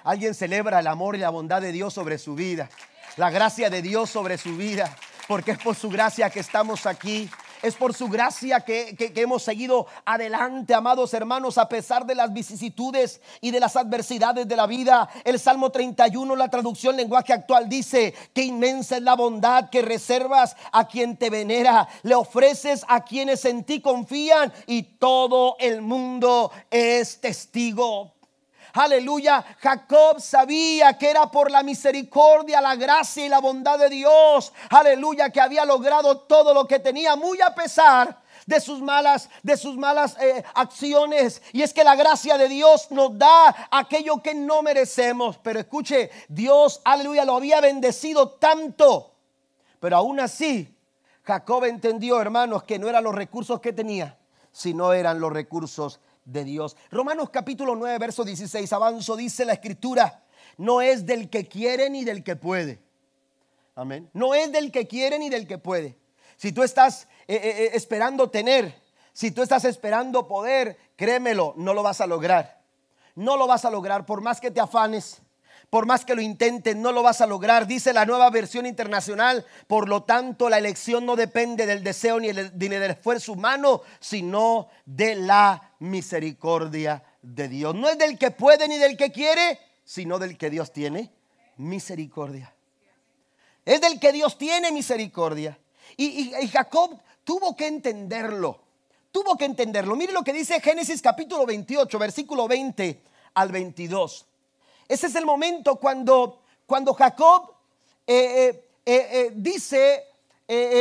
[0.05, 2.69] ¿Alguien celebra el amor y la bondad de Dios sobre su vida?
[3.17, 4.97] La gracia de Dios sobre su vida,
[5.29, 7.31] porque es por su gracia que estamos aquí
[7.63, 13.21] es por su gracia que, hemos seguido adelante, amados hermanos, a pesar de las vicisitudes
[13.41, 15.09] y de las adversidades de la vida.
[15.25, 20.57] El Salmo 31, la traducción lenguaje actual dice, que inmensa es la bondad que reservas
[20.73, 26.51] a quien te venera, le ofreces a quienes en ti confían y todo el mundo
[26.71, 28.20] es testigo.
[28.73, 29.45] Aleluya.
[29.61, 34.53] Jacob sabía que era por la misericordia, la gracia y la bondad de Dios.
[34.71, 39.57] Aleluya, que había logrado todo lo que tenía, muy a pesar de sus malas, de
[39.57, 41.43] sus malas eh, acciones.
[41.53, 45.39] Y es que la gracia de Dios nos da aquello que no merecemos.
[45.39, 49.13] Pero escuche, Dios, aleluya, lo había bendecido tanto.
[49.79, 50.77] Pero aún así,
[51.23, 54.19] Jacob entendió, hermanos, que no eran los recursos que tenía,
[54.53, 56.77] sino eran los recursos de Dios.
[56.91, 60.25] Romanos capítulo 9, verso 16, avanzo, dice la escritura,
[60.57, 62.81] no es del que quiere ni del que puede.
[63.75, 64.11] Amén.
[64.13, 65.97] No es del que quiere ni del que puede.
[66.37, 68.75] Si tú estás eh, eh, eh, esperando tener,
[69.13, 72.61] si tú estás esperando poder, créemelo, no lo vas a lograr.
[73.15, 75.23] No lo vas a lograr por más que te afanes
[75.71, 77.69] por más que lo intentes, no lo vas a lograr.
[77.69, 82.33] Dice la nueva versión internacional, por lo tanto la elección no depende del deseo ni,
[82.33, 87.77] del esfuerzo humano, sino de la misericordia de Dios.
[87.77, 91.13] No es del que puede ni del que quiere, sino del que Dios tiene
[91.57, 92.53] misericordia.
[93.65, 95.57] Es del que Dios tiene misericordia.
[95.97, 98.61] Y, Jacob tuvo que entenderlo.
[99.13, 99.95] Tuvo que entenderlo.
[99.95, 103.03] Mire lo que dice Génesis capítulo 28, versículo 20
[103.35, 104.27] al 22.
[104.91, 107.55] Ese es el momento cuando, cuando Jacob
[108.05, 110.07] eh, eh, eh, dice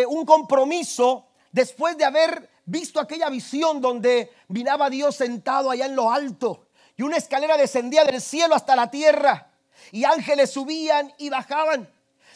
[0.08, 6.12] un compromiso después de haber visto aquella visión donde miraba Dios sentado allá en lo
[6.12, 9.52] alto y una escalera descendía del cielo hasta la tierra
[9.92, 11.88] y ángeles subían y bajaban.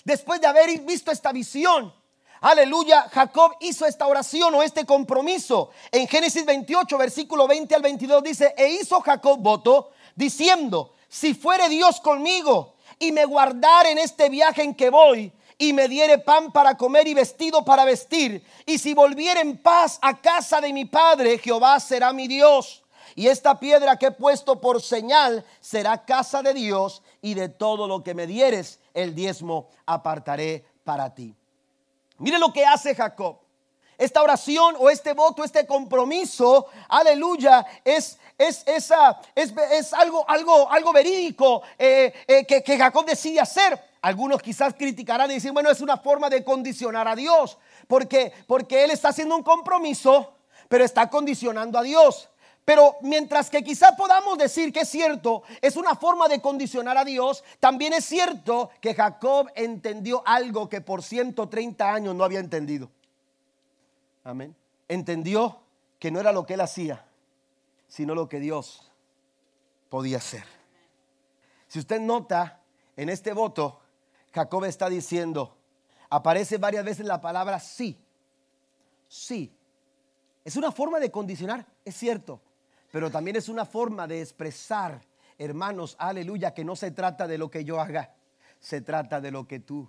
[0.06, 1.92] Después de haber visto esta visión,
[2.42, 5.72] aleluya, Jacob hizo esta oración o este compromiso.
[5.92, 11.69] En Génesis 28, versículo 20 al 22 dice, e hizo Jacob voto diciendo, si fuere
[11.69, 16.52] Dios conmigo y me guardar en este viaje en que voy y me diere pan
[16.52, 20.86] para comer y vestido para vestir, y si volviere en paz a casa de mi
[20.86, 22.84] padre, Jehová será mi Dios.
[23.13, 27.88] Y esta piedra que he puesto por señal será casa de Dios, y de todo
[27.88, 31.36] lo que me dieres, el diezmo apartaré para ti.
[32.17, 33.38] Mire lo que hace Jacob.
[33.97, 38.17] Esta oración o este voto, este compromiso, aleluya, es,
[38.48, 43.80] es, esa, es, algo, algo, algo verídico eh, eh, que, Jacob decide hacer.
[44.02, 48.84] Algunos quizás criticarán y dicen, bueno, es una forma de condicionar a Dios, porque, porque
[48.84, 50.36] él está haciendo un compromiso,
[50.68, 52.30] pero está condicionando a Dios.
[52.66, 57.04] Pero mientras que quizás podamos decir que es cierto, es una forma de condicionar a
[57.04, 62.90] Dios, también es cierto que Jacob entendió algo que por 130 años no había entendido.
[64.24, 64.56] Amén.
[64.88, 65.60] Entendió
[66.00, 67.06] que no era lo que él hacía,
[67.94, 68.92] sino lo que Dios
[69.88, 70.44] podía hacer.
[71.68, 72.60] Si usted nota
[72.98, 73.82] en este voto,
[74.34, 75.56] Jacob está diciendo,
[76.10, 78.04] aparece varias veces la palabra sí.
[79.08, 79.56] Sí.
[80.44, 82.42] Es una forma de condicionar, es cierto,
[82.92, 85.00] pero también es una forma de expresar,
[85.38, 88.16] hermanos, aleluya, que no se trata de lo que yo haga,
[88.60, 89.88] se trata de lo que tú,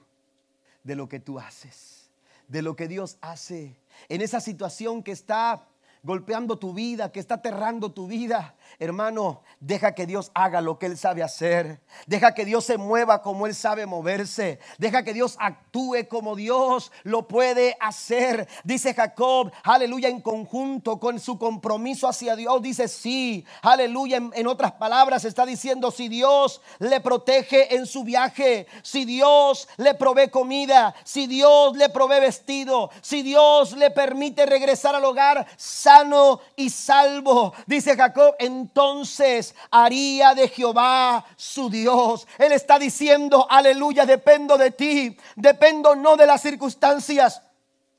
[0.82, 2.10] de lo que tú haces,
[2.48, 5.66] de lo que Dios hace en esa situación que está
[6.04, 8.54] golpeando tu vida, que está aterrando tu vida.
[8.78, 11.80] Hermano, deja que Dios haga lo que Él sabe hacer.
[12.06, 14.58] Deja que Dios se mueva como Él sabe moverse.
[14.78, 18.48] Deja que Dios actúe como Dios lo puede hacer.
[18.64, 22.60] Dice Jacob, aleluya, en conjunto con su compromiso hacia Dios.
[22.60, 24.18] Dice sí, aleluya.
[24.34, 29.94] En, otras palabras está diciendo, si Dios le protege en su viaje, si Dios le
[29.94, 35.46] provee comida, si Dios le provee vestido, si Dios le permite regresar al hogar
[35.94, 37.54] sano y salvo.
[37.66, 42.26] Dice Jacob, entonces haría de Jehová su Dios.
[42.38, 47.42] Él está diciendo, aleluya, dependo de ti, dependo no de las circunstancias.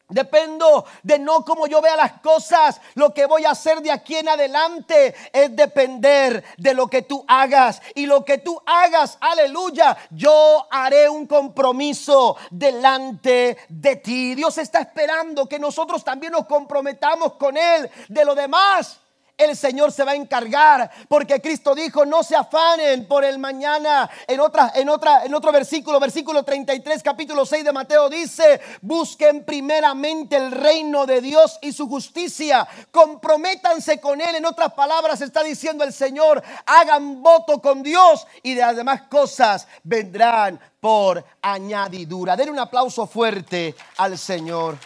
[0.10, 2.80] Dependo de no como yo vea las cosas.
[2.94, 7.26] Lo que voy a hacer de aquí en adelante es depender de lo que tú
[7.28, 7.82] hagas.
[7.96, 14.36] Y lo que tú hagas, aleluya, yo haré un compromiso delante de ti.
[14.36, 17.90] Dios está esperando que nosotros también nos comprometamos con Él.
[18.08, 19.00] De lo demás,
[19.38, 24.10] el Señor se va a encargar, porque Cristo dijo, no se afanen por el mañana.
[24.28, 29.44] En otra en otra en otro versículo, versículo 33, capítulo 6 de Mateo dice, busquen
[29.44, 32.68] primeramente el reino de Dios y su justicia.
[32.92, 34.36] Comprométanse con él.
[34.36, 39.04] En otras palabras está diciendo el Señor, hagan voto con Dios y de las demás
[39.04, 42.36] cosas vendrán por añadidura.
[42.36, 44.78] Den un aplauso fuerte al Señor.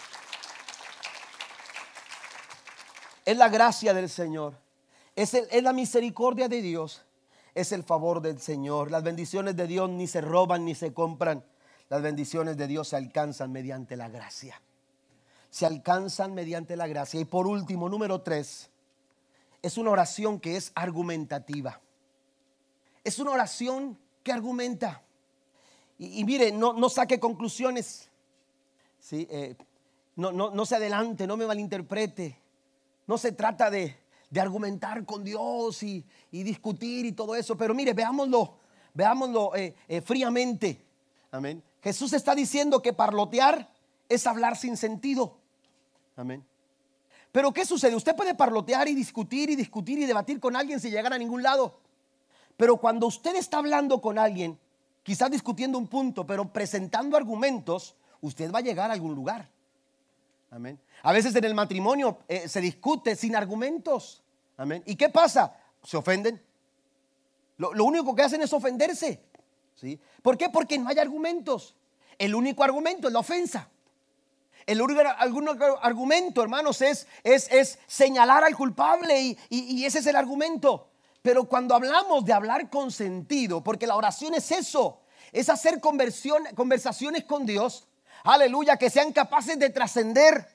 [3.24, 4.54] Es la gracia del Señor,
[5.16, 7.02] es, es la misericordia de Dios,
[7.54, 8.90] es el favor del Señor.
[8.90, 11.44] Las bendiciones de Dios ni se roban ni se compran.
[11.88, 14.60] Las bendiciones de Dios se alcanzan mediante la gracia.
[15.50, 17.20] Se alcanzan mediante la gracia.
[17.20, 18.70] Y por último, número tres,
[19.62, 21.80] es una oración que es argumentativa.
[23.02, 25.02] Es una oración que argumenta.
[25.98, 28.08] Y, mire, no, no, saque conclusiones.
[29.00, 29.26] ¿sí?
[29.30, 29.56] Eh,
[30.16, 32.38] no, no, no se adelante, no me malinterprete.
[33.10, 33.96] No se trata de,
[34.40, 38.54] argumentar con Dios y, discutir y todo eso, pero mire, veámoslo,
[38.94, 40.86] veámoslo eh, eh, fríamente.
[41.32, 41.60] Amén.
[41.82, 43.68] Jesús está diciendo que parlotear
[44.08, 45.38] es hablar sin sentido.
[46.14, 46.46] Amén.
[47.32, 47.96] Pero ¿qué sucede?
[47.96, 51.42] Usted puede parlotear y discutir y discutir y debatir con alguien sin llegar a ningún
[51.42, 51.80] lado.
[52.56, 54.56] Pero cuando usted está hablando con alguien,
[55.02, 59.50] quizás discutiendo un punto, pero presentando argumentos, usted va a llegar a algún lugar.
[60.50, 60.80] Amén.
[61.02, 64.22] A veces en el matrimonio eh, se discute sin argumentos.
[64.56, 64.82] Amén.
[64.84, 65.56] ¿Y qué pasa?
[65.82, 66.42] Se ofenden.
[67.56, 69.22] Lo, único que hacen es ofenderse.
[69.74, 70.00] ¿sí?
[70.22, 70.48] ¿Por qué?
[70.48, 71.76] Porque no hay argumentos.
[72.18, 73.68] El único argumento es la ofensa.
[74.66, 75.00] El único
[75.82, 80.88] argumento, hermanos, es, es, es señalar al culpable y, y ese es el argumento.
[81.22, 85.00] Pero cuando hablamos de hablar con sentido, porque la oración es eso,
[85.32, 87.86] es hacer conversaciones con Dios,
[88.24, 90.46] aleluya, que sean capaces de trascender,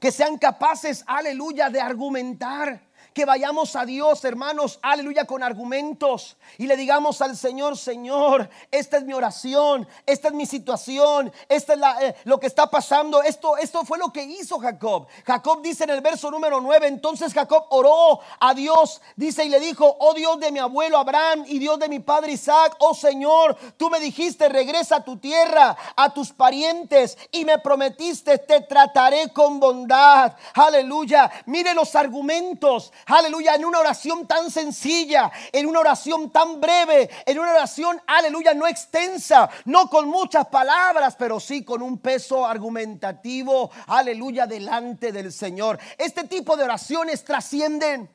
[0.00, 2.85] que sean capaces, aleluya, de argumentar,
[3.16, 8.98] que vayamos a Dios, hermanos, aleluya, con argumentos y le digamos al Señor, Señor, esta
[8.98, 13.22] es mi oración, esta es mi situación, esta es eh, lo que está pasando.
[13.22, 15.06] Esto, esto fue lo que hizo Jacob.
[15.24, 19.60] Jacob dice en el verso número 9, entonces Jacob oró a Dios, dice y le
[19.60, 23.56] dijo, oh Dios de mi abuelo Abraham y Dios de mi padre Isaac, oh Señor,
[23.78, 29.32] tú me dijiste, regresa a tu tierra, a tus parientes y me prometiste, te trataré
[29.32, 30.34] con bondad.
[30.52, 37.08] Aleluya, mire los argumentos aleluya, en una oración tan sencilla, en una oración tan breve,
[37.24, 42.46] en una oración, aleluya, no extensa, no con muchas palabras, pero sí con un peso
[42.46, 45.78] argumentativo, aleluya, delante del Señor.
[45.98, 48.10] Este tipo de oraciones trascienden.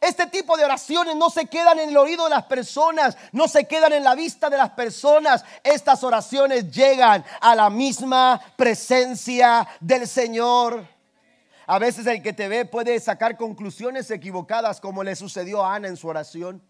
[0.00, 3.66] Este tipo de oraciones no se quedan en el oído de las personas, no se
[3.66, 5.44] quedan en la vista de las personas.
[5.62, 10.93] Estas oraciones llegan a la misma presencia del Señor.
[11.66, 15.88] A veces el que te ve puede sacar conclusiones equivocadas como le sucedió a Ana
[15.88, 16.62] en su oración.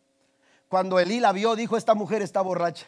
[0.69, 2.87] Cuando Elí la vio, dijo, esta mujer está borracha.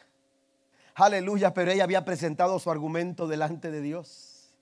[0.95, 4.55] Aleluya, pero ella había presentado su argumento delante de Dios.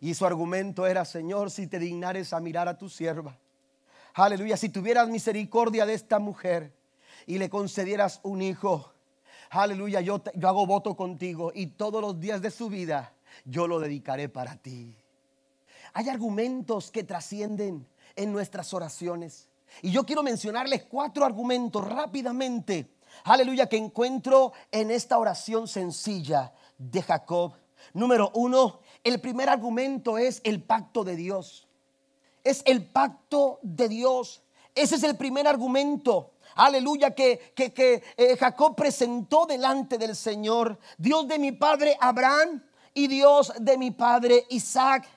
[0.00, 3.38] Y su argumento era, Señor, si te dignares a mirar a tu sierva.
[4.14, 6.72] Aleluya, si tuvieras misericordia de esta mujer
[7.26, 8.92] y le concedieras un hijo.
[9.50, 13.12] Aleluya, yo, yo hago voto contigo y todos los días de su vida
[13.44, 14.96] yo lo dedicaré para ti.
[15.96, 19.48] Hay argumentos que trascienden en nuestras oraciones.
[19.80, 22.90] Y yo quiero mencionarles cuatro argumentos rápidamente.
[23.24, 27.54] Aleluya, que encuentro en esta oración sencilla de Jacob.
[27.94, 31.66] Número uno, el primer argumento es el pacto de Dios.
[32.44, 34.42] Es el pacto de Dios.
[34.74, 36.34] Ese es el primer argumento.
[36.56, 40.78] Aleluya, que, que, eh, Jacob presentó delante del Señor.
[40.98, 45.15] Dios de mi padre Abraham y Dios de mi padre Isaac.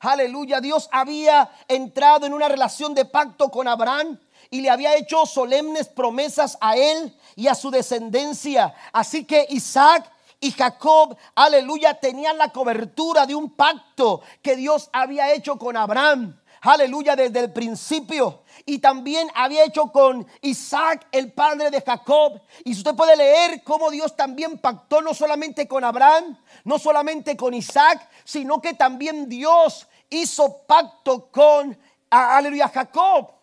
[0.00, 4.18] Aleluya, Dios había entrado en una relación de pacto con Abraham
[4.50, 8.74] y le había hecho solemnes promesas a él y a su descendencia.
[8.92, 15.32] Así que Isaac y Jacob, aleluya, tenían la cobertura de un pacto que Dios había
[15.32, 16.38] hecho con Abraham.
[16.66, 18.42] Aleluya, desde el principio.
[18.64, 22.40] Y también había hecho con Isaac, el padre de Jacob.
[22.64, 27.54] Y usted puede leer cómo Dios también pactó no solamente con Abraham, no solamente con
[27.54, 31.78] Isaac, sino que también Dios hizo pacto con,
[32.10, 33.35] aleluya, Jacob.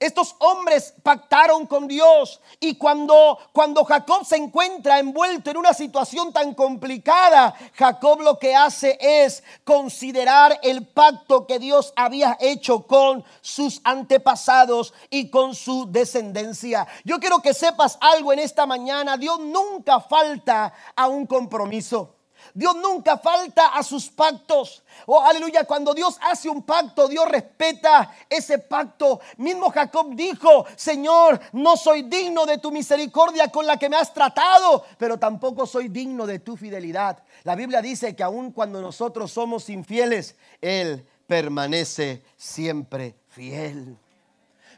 [0.00, 6.32] Estos hombres pactaron con Dios y cuando, cuando Jacob se encuentra envuelto en una situación
[6.32, 13.24] tan complicada, Jacob lo que hace es considerar el pacto que Dios había hecho con
[13.40, 16.86] sus antepasados y con su descendencia.
[17.04, 22.13] Yo quiero que sepas algo en esta mañana, Dios nunca falta a un compromiso.
[22.56, 24.84] Dios nunca falta a sus pactos.
[25.06, 29.20] Oh, aleluya, cuando Dios hace un pacto, Dios respeta ese pacto.
[29.38, 34.14] Mismo Jacob dijo, Señor, no soy digno de tu misericordia con la que me has
[34.14, 37.24] tratado, pero tampoco soy digno de tu fidelidad.
[37.42, 43.98] La Biblia dice que aun cuando nosotros somos infieles, Él permanece siempre fiel.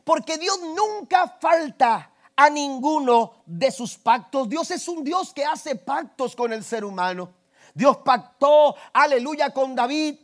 [0.03, 4.49] Porque Dios nunca falta a ninguno de sus pactos.
[4.49, 7.35] Dios es un Dios que hace pactos con el ser humano.
[7.77, 10.17] Dios pactó, aleluya, con David.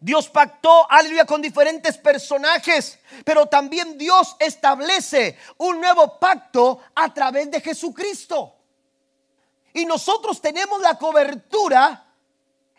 [0.00, 7.48] Dios pactó, aleluya, con diferentes personajes, pero también Dios establece un nuevo pacto a través
[7.52, 8.56] de Jesucristo.
[9.72, 12.04] Y nosotros tenemos la cobertura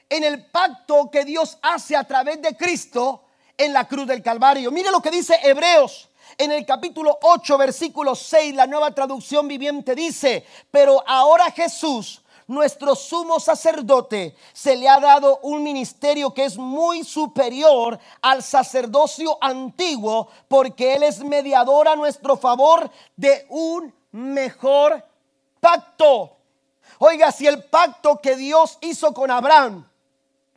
[0.09, 3.23] en el pacto que Dios hace a través de Cristo
[3.57, 4.71] en la cruz del Calvario.
[4.71, 9.95] Mire lo que dice Hebreos en el capítulo 8, versículo 6, la nueva traducción viviente
[9.95, 16.57] dice, pero ahora Jesús nuestro sumo sacerdote, se le ha dado un ministerio que es
[16.57, 25.05] muy superior al sacerdocio antiguo, porque Él es mediador a nuestro favor de un mejor
[25.59, 26.37] pacto.
[26.97, 29.87] Oiga, si el pacto que Dios hizo con Abraham,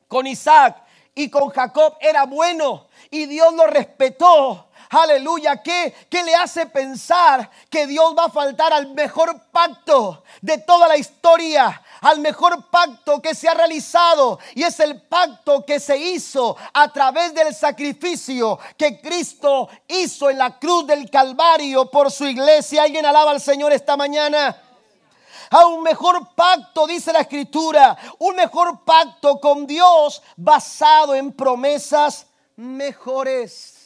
[0.08, 0.82] con Isaac
[1.14, 4.66] y con Jacob era bueno y Dios lo respetó,
[5.00, 10.58] aleluya, ¿qué, ¿qué le hace pensar que Dios va a faltar al mejor pacto de
[10.58, 11.82] toda la historia?
[12.02, 16.92] Al mejor pacto que se ha realizado y es el pacto que se hizo a
[16.92, 22.82] través del sacrificio que Cristo hizo en la cruz del Calvario por su iglesia.
[22.82, 24.56] ¿Alguien alaba al Señor esta mañana?
[25.52, 32.26] a un mejor pacto, dice la escritura, un mejor pacto con Dios basado en promesas
[32.56, 33.81] mejores.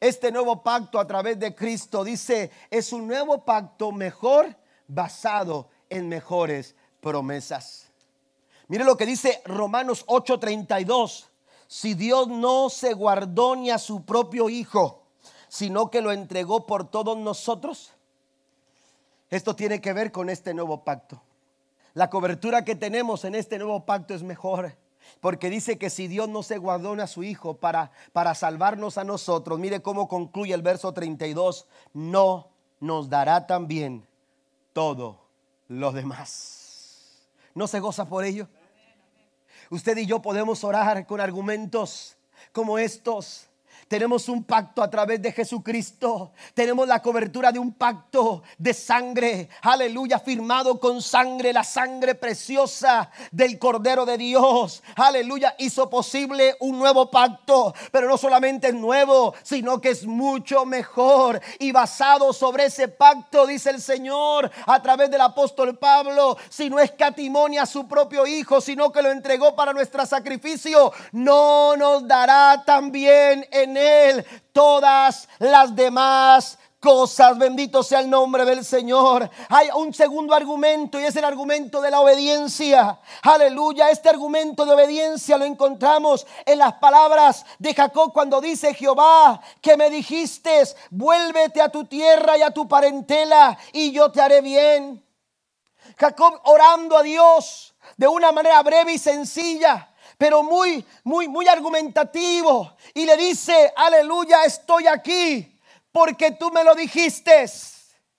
[0.00, 6.08] Este nuevo pacto a través de Cristo dice, es un nuevo pacto mejor basado en
[6.08, 7.90] mejores promesas.
[8.68, 11.26] Mire lo que dice Romanos 8:32.
[11.68, 15.02] Si Dios no se guardó ni a su propio Hijo,
[15.48, 17.92] sino que lo entregó por todos nosotros,
[19.30, 21.20] esto tiene que ver con este nuevo pacto.
[21.94, 24.76] La cobertura que tenemos en este nuevo pacto es mejor.
[25.20, 29.04] Porque dice que si Dios no se guardó a su Hijo para, para salvarnos a
[29.04, 32.48] nosotros, mire cómo concluye el verso 32, no
[32.80, 34.06] nos dará también
[34.72, 35.20] todo
[35.68, 37.26] lo demás.
[37.54, 38.48] ¿No se goza por ello?
[39.70, 42.16] Usted y yo podemos orar con argumentos
[42.52, 43.48] como estos.
[43.88, 46.32] Tenemos un pacto a través de Jesucristo.
[46.54, 49.48] Tenemos la cobertura de un pacto de sangre.
[49.62, 54.82] Aleluya, firmado con sangre, la sangre preciosa del Cordero de Dios.
[54.96, 57.72] Aleluya, hizo posible un nuevo pacto.
[57.92, 61.40] Pero no solamente es nuevo, sino que es mucho mejor.
[61.60, 66.80] Y basado sobre ese pacto, dice el Señor a través del apóstol Pablo, si no
[66.80, 72.64] escatimonia a su propio Hijo, sino que lo entregó para nuestro sacrificio, no nos dará
[72.66, 77.36] también en él todas las demás cosas.
[77.36, 79.28] Bendito sea el nombre del Señor.
[79.48, 83.00] Hay un segundo argumento y es el argumento de la obediencia.
[83.22, 83.90] Aleluya.
[83.90, 89.76] Este argumento de obediencia lo encontramos en las palabras de Jacob cuando dice Jehová que
[89.76, 95.02] me dijiste, vuélvete a tu tierra y a tu parentela y yo te haré bien.
[95.98, 102.76] Jacob orando a Dios de una manera breve y sencilla pero muy, muy, muy argumentativo.
[102.94, 105.52] Y le dice, aleluya, estoy aquí
[105.92, 107.46] porque tú me lo dijiste.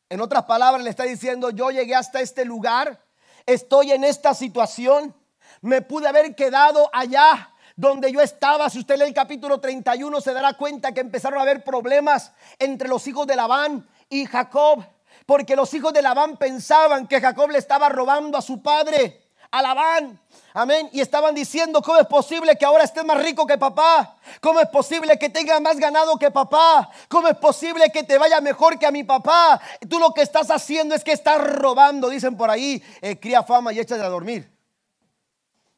[0.09, 3.03] En otras palabras, le está diciendo, yo llegué hasta este lugar,
[3.45, 5.13] estoy en esta situación,
[5.61, 8.69] me pude haber quedado allá donde yo estaba.
[8.69, 12.87] Si usted lee el capítulo 31, se dará cuenta que empezaron a haber problemas entre
[12.87, 14.83] los hijos de Labán y Jacob,
[15.25, 19.61] porque los hijos de Labán pensaban que Jacob le estaba robando a su padre a
[19.61, 20.19] Labán.
[20.53, 20.89] Amén.
[20.91, 24.17] Y estaban diciendo, ¿cómo es posible que ahora estés más rico que papá?
[24.41, 26.89] ¿Cómo es posible que tengas más ganado que papá?
[27.07, 29.61] ¿Cómo es posible que te vaya mejor que a mi papá?
[29.89, 33.73] Tú lo que estás haciendo es que estás robando, dicen por ahí, eh, cría fama
[33.73, 34.51] y échate a dormir.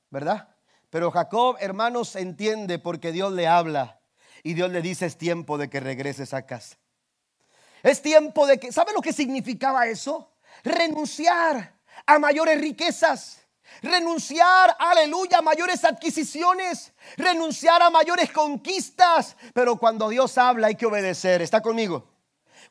[0.10, 0.48] ¿Verdad?
[0.90, 4.00] Pero Jacob, hermanos, entiende porque Dios le habla
[4.44, 6.78] y Dios le dice es tiempo de que regreses a casa.
[7.84, 10.32] Es tiempo de que, ¿sabe lo que significaba eso?
[10.64, 13.39] Renunciar a mayores riquezas.
[13.82, 16.92] Renunciar, aleluya, a mayores adquisiciones.
[17.18, 19.36] Renunciar a mayores conquistas.
[19.54, 21.42] Pero cuando Dios habla hay que obedecer.
[21.42, 22.09] ¿Está conmigo?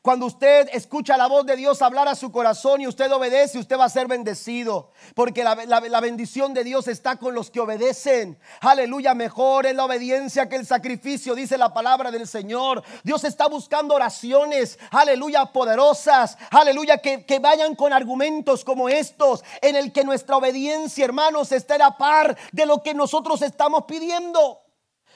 [0.01, 3.77] Cuando usted escucha la voz de Dios hablar a su corazón y usted obedece, usted
[3.77, 4.93] va a ser bendecido.
[5.13, 8.39] Porque la, bendición de Dios está con los que obedecen.
[8.61, 12.81] Aleluya, mejor es la obediencia que el sacrificio, dice la palabra del Señor.
[13.03, 16.37] Dios está buscando oraciones, aleluya, poderosas.
[16.49, 21.73] Aleluya, que, que vayan con argumentos como estos, en el que nuestra obediencia, hermanos, esté
[21.83, 24.61] a par de lo que nosotros estamos pidiendo.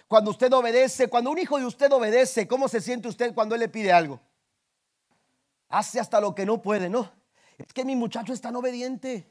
[0.09, 3.61] Cuando usted obedece, cuando un hijo de usted obedece, ¿cómo se siente usted cuando él
[3.61, 4.19] le pide algo?
[5.73, 7.11] Hace hasta lo que no puede, ¿no?
[7.57, 9.29] Es que mi muchacho es tan obediente.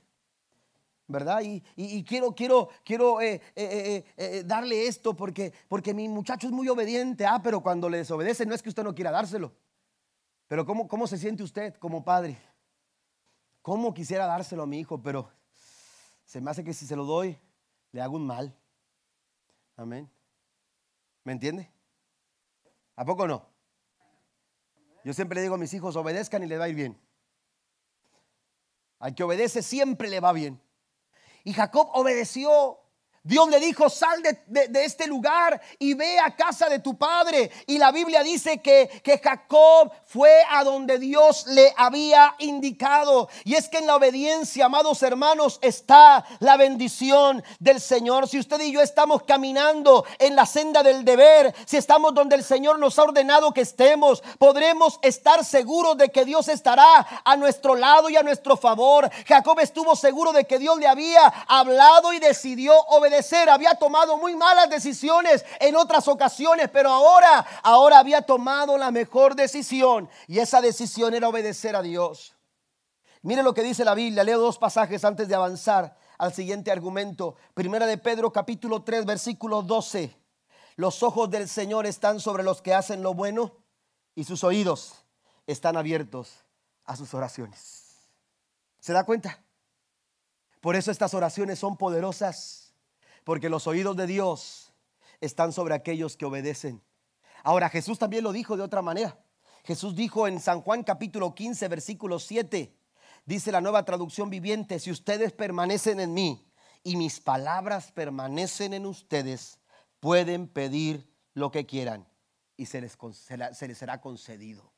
[1.06, 1.42] ¿verdad?
[1.44, 6.68] Y, quiero, quiero, quiero eh, eh, eh, darle esto porque, porque mi muchacho es muy
[6.68, 7.26] obediente.
[7.26, 9.52] Ah, pero cuando le desobedece no es que usted no quiera dárselo.
[10.48, 12.38] Pero ¿cómo, cómo se siente usted como padre?
[13.60, 15.02] ¿Cómo quisiera dárselo a mi hijo?
[15.02, 15.30] Pero
[16.24, 17.38] se me hace que si se lo doy,
[17.92, 18.56] le hago un mal.
[19.76, 20.10] Amén.
[21.24, 21.70] ¿Me entiende?
[22.96, 23.51] ¿A poco no?
[25.04, 27.00] Yo siempre le digo a mis hijos, obedezcan y le va a ir bien.
[28.98, 30.62] Al que obedece siempre le va bien.
[31.44, 32.78] Y Jacob obedeció
[33.24, 37.52] Dios le dijo, sal de, este lugar y ve a casa de tu padre.
[37.68, 43.28] Y la Biblia dice que, que Jacob fue a donde Dios le había indicado.
[43.44, 48.26] Y es que en la obediencia, amados hermanos, está la bendición del Señor.
[48.26, 52.42] Si usted y yo estamos caminando en la senda del deber, si estamos donde el
[52.42, 57.76] Señor nos ha ordenado que estemos, podremos estar seguros de que Dios estará a nuestro
[57.76, 59.08] lado y a nuestro favor.
[59.28, 63.11] Jacob estuvo seguro de que Dios le había hablado y decidió obedecer
[63.50, 69.34] había tomado muy malas decisiones en otras ocasiones, pero ahora, ahora había tomado la mejor
[69.34, 72.34] decisión y esa decisión era obedecer a Dios.
[73.22, 77.36] Mire lo que dice la Biblia, leo dos pasajes antes de avanzar al siguiente argumento.
[77.54, 80.16] Primera de Pedro capítulo 3 versículo 12.
[80.76, 83.52] Los ojos del Señor están sobre los que hacen lo bueno
[84.14, 85.04] y sus oídos
[85.46, 86.44] están abiertos
[86.84, 88.08] a sus oraciones.
[88.80, 89.44] ¿Se da cuenta?
[90.60, 92.61] Por eso estas oraciones son poderosas
[93.24, 94.72] porque los oídos de Dios
[95.20, 96.82] están sobre aquellos que obedecen.
[97.44, 99.18] Ahora, Jesús también lo dijo de otra manera.
[99.64, 102.76] Jesús dijo en San Juan capítulo 15, versículo 7,
[103.24, 106.44] dice la nueva traducción viviente, si ustedes permanecen en mí
[106.82, 109.60] y mis palabras permanecen en ustedes,
[110.00, 112.08] pueden pedir lo que quieran
[112.56, 112.98] y se les,
[113.52, 114.72] se les será concedido.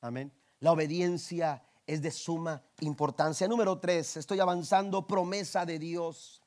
[0.00, 0.32] Amén.
[0.60, 3.48] La obediencia es de suma importancia.
[3.48, 6.42] Número tres, estoy avanzando, promesa de Dios.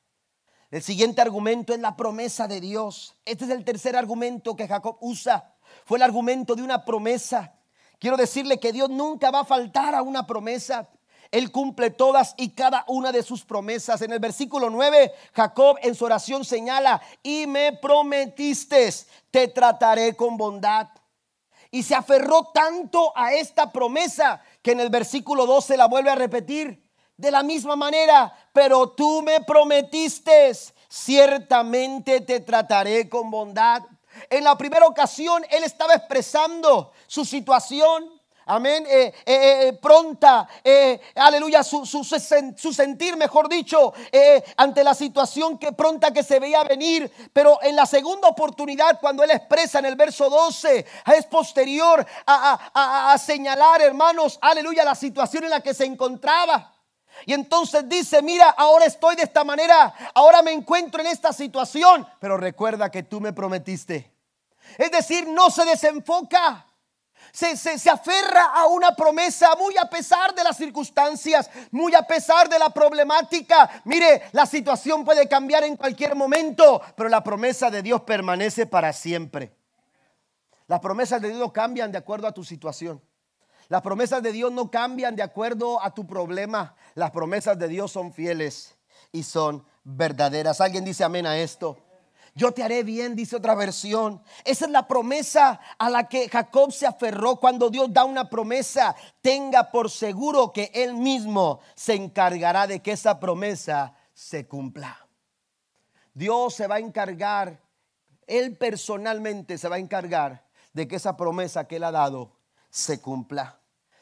[0.71, 3.15] El siguiente argumento es la promesa de Dios.
[3.25, 5.55] Este es el tercer argumento que Jacob usa.
[5.85, 7.55] Fue el argumento de una promesa.
[7.97, 10.87] Quiero decirle que Dios nunca va a faltar a una promesa.
[11.31, 14.01] Él cumple todas y cada una de sus promesas.
[14.03, 18.89] En el versículo 9, Jacob en su oración señala, y me prometiste,
[19.31, 20.87] te trataré con bondad.
[21.71, 26.15] Y se aferró tanto a esta promesa que en el versículo 12 la vuelve a
[26.15, 26.88] repetir
[27.19, 30.53] de la misma manera, pero tú me prometiste,
[30.87, 33.83] ciertamente te trataré con bondad.
[34.29, 38.09] En la primera ocasión él estaba expresando su situación,
[38.45, 40.47] amén, eh, eh, eh, pronta,
[41.13, 42.05] aleluya, su, su,
[42.73, 43.91] sentir, mejor dicho,
[44.55, 47.11] ante la situación que pronta que se veía venir.
[47.33, 50.85] Pero en la segunda oportunidad, cuando él expresa en el verso 12,
[51.17, 56.78] es posterior a señalar, hermanos, aleluya, la situación en la que se encontraba.
[57.25, 62.07] Y entonces dice, mira, ahora estoy de esta manera, ahora me encuentro en esta situación,
[62.19, 64.11] pero recuerda que tú me prometiste.
[64.77, 66.65] Es decir, no se desenfoca.
[67.31, 72.49] Se, se, aferra a una promesa muy a pesar de las circunstancias, muy a pesar
[72.49, 73.69] de la problemática.
[73.83, 78.93] Mire, la situación puede cambiar en cualquier momento, pero la promesa de Dios permanece para
[78.93, 79.53] siempre.
[80.65, 82.99] Las promesas de Dios cambian de acuerdo a tu situación.
[83.69, 86.75] Las promesas de Dios no cambian de acuerdo a tu problema.
[86.95, 88.75] Las promesas de Dios son fieles
[89.11, 90.59] y son verdaderas.
[90.59, 91.77] ¿Alguien dice amén a esto?
[92.33, 94.23] Yo te haré bien, dice otra versión.
[94.43, 98.95] Esa es la promesa a la que Jacob se aferró cuando Dios da una promesa.
[99.21, 105.07] Tenga por seguro que Él mismo se encargará de que esa promesa se cumpla.
[106.15, 107.61] Dios se va a encargar,
[108.25, 112.31] Él personalmente se va a encargar de que esa promesa que Él ha dado
[112.69, 113.58] se cumpla.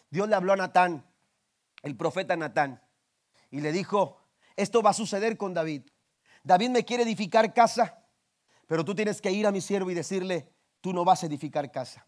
[0.10, 1.06] Dios le habló a Natán,
[1.84, 2.82] el profeta Natán,
[3.50, 4.22] y le dijo,
[4.56, 5.84] esto va a suceder con David.
[6.44, 8.04] David me quiere edificar casa,
[8.68, 10.52] pero tú tienes que ir a mi siervo y decirle,
[10.82, 12.08] tú no vas a edificar casa.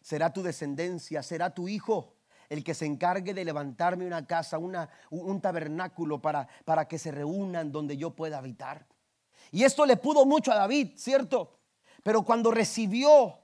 [0.00, 2.14] Será tu descendencia, será tu hijo
[2.48, 7.12] el que se encargue de levantarme una casa, una, un tabernáculo para, para que se
[7.12, 8.86] reúnan donde yo pueda habitar.
[9.52, 11.60] Y esto le pudo mucho a David, ¿cierto?
[12.02, 13.38] Pero cuando recibió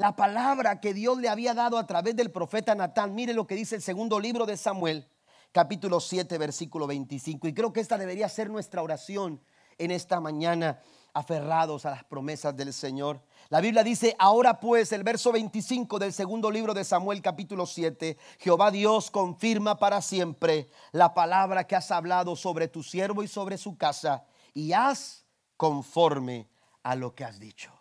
[0.00, 3.54] la palabra que Dios le había dado a través del profeta Natán, mire lo que
[3.54, 5.06] dice el segundo libro de Samuel,
[5.52, 7.46] capítulo 7, versículo 25.
[7.46, 9.42] Y creo que esta debería ser nuestra oración
[9.76, 10.80] en esta mañana,
[11.12, 13.20] aferrados a las promesas del Señor.
[13.50, 18.16] La Biblia dice, ahora pues, el verso 25 del segundo libro de Samuel capítulo 7,
[18.38, 23.58] Jehová Dios confirma para siempre la palabra que has hablado sobre tu siervo y sobre
[23.58, 24.24] su casa,
[24.54, 25.26] y haz
[25.58, 26.48] conforme
[26.82, 27.79] a lo que has dicho.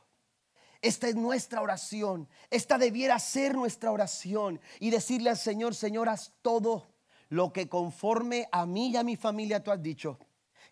[0.82, 2.30] Esta es nuestra oración.
[2.50, 4.62] Esta debiera ser nuestra oración.
[4.80, 6.88] Y decirle al Señor, Señor, haz todo
[7.28, 10.20] lo que conforme a mí y a mi familia tú has dicho.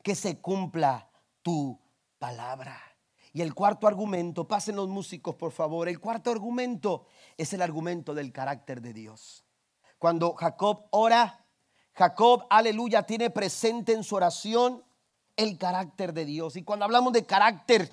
[0.01, 1.09] Que se cumpla
[1.41, 1.79] tu
[2.19, 2.81] palabra.
[3.33, 7.05] Y el cuarto argumento, pasen los músicos por favor, el cuarto argumento
[7.37, 9.45] es el argumento del carácter de Dios.
[9.99, 11.45] Cuando Jacob ora,
[11.93, 14.83] Jacob, aleluya, tiene presente en su oración
[15.35, 16.55] el carácter de Dios.
[16.55, 17.91] Y cuando hablamos de carácter,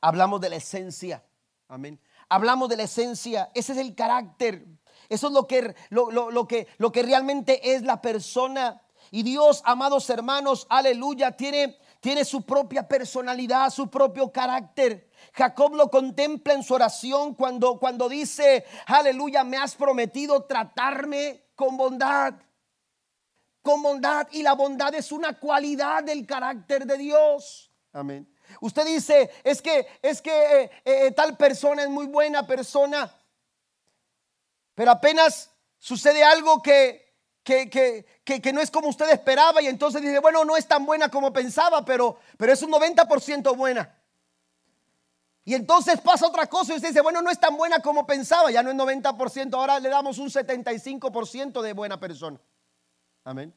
[0.00, 1.24] hablamos de la esencia.
[1.72, 1.98] Amén.
[2.28, 4.66] Hablamos de la esencia, ese es el carácter.
[5.08, 8.82] Eso es lo que, lo, que, lo que realmente es la persona.
[9.10, 15.08] Y Dios, amados hermanos, aleluya, tiene tiene su propia personalidad, su propio carácter.
[15.32, 21.76] Jacob lo contempla en su oración cuando, cuando dice, aleluya, me has prometido tratarme con
[21.76, 22.34] bondad.
[23.62, 24.26] Con bondad.
[24.32, 27.72] Y la bondad es una cualidad del carácter de Dios.
[27.92, 28.31] Amén.
[28.60, 33.14] Usted dice, es que, es que eh, eh, tal persona es muy buena persona.
[34.74, 37.02] Pero apenas sucede algo que
[37.42, 41.32] que, no es como usted esperaba y entonces dice, bueno, no es tan buena como
[41.32, 43.98] pensaba, pero, pero es un 90% buena.
[45.44, 48.50] Y entonces pasa otra cosa y usted dice, bueno, no es tan buena como pensaba,
[48.50, 52.40] ya no es 90%, ahora le damos un 75% de buena persona.
[53.24, 53.52] Amén.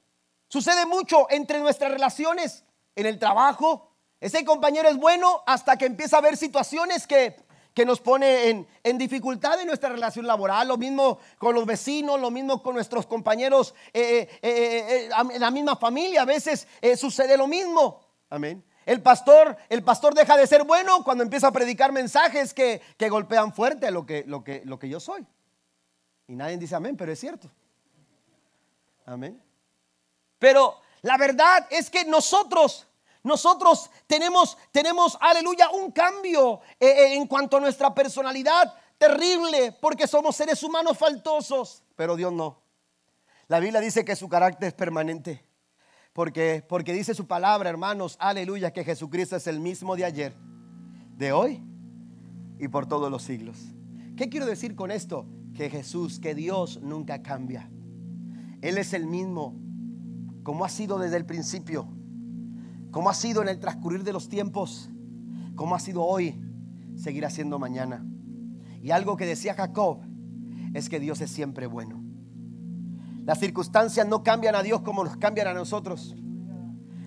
[0.48, 2.64] Sucede mucho entre nuestras relaciones,
[2.96, 3.95] en el trabajo.
[4.20, 7.36] Ese compañero es bueno hasta que empieza a haber situaciones que,
[7.76, 12.32] que nos pone en, dificultad en nuestra relación laboral, lo mismo con los vecinos, lo
[12.32, 17.48] mismo con nuestros compañeros eh, eh, eh, en la misma familia, a veces sucede lo
[17.48, 18.00] mismo.
[18.30, 18.64] Amén.
[18.86, 23.54] El pastor, el pastor deja de ser bueno cuando empieza a predicar mensajes que, golpean
[23.54, 25.26] fuerte lo que, lo, que, lo que yo soy.
[26.28, 27.52] Y nadie dice amén, pero es cierto.
[29.06, 29.42] Amén.
[30.40, 32.88] Pero la verdad es que nosotros
[33.26, 40.06] nosotros tenemos, tenemos, aleluya, un cambio eh, eh, en cuanto a nuestra personalidad terrible, porque
[40.06, 42.62] somos seres humanos faltosos, pero Dios no.
[43.48, 45.44] La Biblia dice que su carácter es permanente,
[46.14, 50.36] porque, porque dice su palabra, hermanos, aleluya, que Jesucristo es el mismo de ayer,
[51.18, 51.64] de hoy
[52.60, 53.58] y por todos los siglos.
[54.16, 55.26] ¿Qué quiero decir con esto?
[55.56, 57.72] Que Jesús, que Dios nunca cambia.
[58.62, 59.56] Él es el mismo,
[60.44, 61.88] como ha sido desde el principio
[62.96, 64.90] como ha sido en el transcurrir de los tiempos,
[65.56, 66.42] como ha sido hoy,
[66.96, 68.06] seguirá siendo mañana.
[68.82, 70.00] Y algo que decía Jacob
[70.74, 72.02] es que Dios es siempre bueno.
[73.26, 76.16] Las circunstancias no cambian a Dios como nos cambian a nosotros.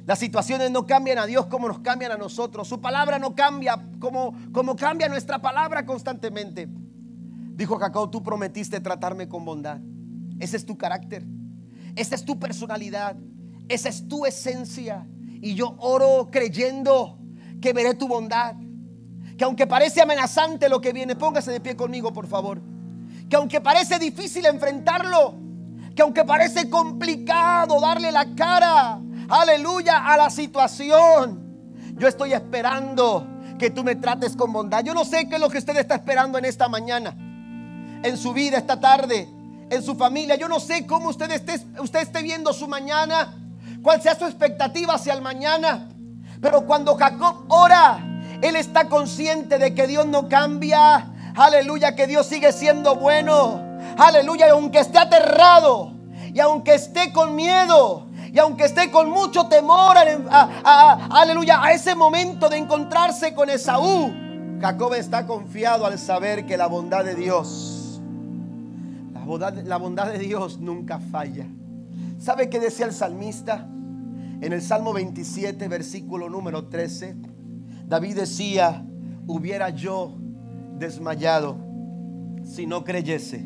[0.04, 2.68] Las situaciones no cambian a Dios como nos cambian a nosotros.
[2.68, 6.68] Su palabra no cambia como, como cambia nuestra palabra constantemente.
[7.54, 9.80] Dijo Jacob, tú prometiste tratarme con bondad.
[10.38, 11.24] Ese es tu carácter.
[11.96, 13.16] Esa es tu personalidad.
[13.70, 15.08] Esa es tu esencia.
[15.40, 17.18] Y yo oro creyendo
[17.60, 18.54] que veré tu bondad.
[19.36, 22.60] Que aunque parece amenazante lo que viene, póngase de pie conmigo, por favor.
[23.28, 25.34] Que aunque parece difícil enfrentarlo,
[25.94, 33.26] que aunque parece complicado darle la cara, aleluya, a la situación, yo estoy esperando
[33.58, 34.82] que tú me trates con bondad.
[34.82, 37.10] Yo no sé qué es lo que usted está esperando en esta mañana,
[38.02, 39.28] en su vida esta tarde,
[39.70, 40.36] en su familia.
[40.36, 43.34] Yo no sé cómo usted esté, usted esté viendo su mañana
[43.82, 45.88] cuál sea su expectativa hacia el mañana.
[46.40, 47.98] Pero cuando Jacob ora,
[48.42, 51.12] él está consciente de que Dios no cambia.
[51.34, 53.60] Aleluya, que Dios sigue siendo bueno.
[53.96, 55.92] Aleluya, y aunque esté aterrado,
[56.32, 59.96] y aunque esté con miedo, y aunque esté con mucho temor,
[60.30, 64.12] aleluya, a ese momento de encontrarse con Esaú,
[64.60, 68.00] Jacob está confiado al saber que la bondad de Dios,
[69.64, 71.46] la bondad de Dios nunca falla.
[72.18, 73.68] ¿Sabe qué decía el salmista?
[74.40, 77.16] En el Salmo 27, versículo número 13,
[77.86, 78.84] David decía,
[79.26, 80.16] hubiera yo
[80.78, 81.56] desmayado
[82.42, 83.44] si no creyese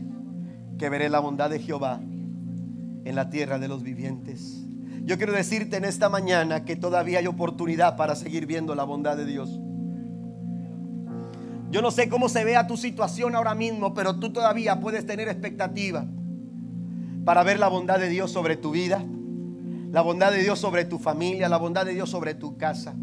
[0.79, 4.65] que veré la bondad de Jehová en la tierra de los vivientes.
[5.05, 9.19] Yo quiero decirte en esta mañana que todavía hay oportunidad para seguir viendo la bondad
[9.19, 9.61] de Dios.
[11.71, 15.29] Yo no sé cómo se vea tu situación ahora mismo, pero tú todavía puedes tener
[15.29, 16.07] expectativa
[17.25, 19.05] para ver la bondad de Dios sobre tu vida,
[19.91, 22.95] la bondad de Dios sobre tu familia, la bondad de Dios sobre tu casa.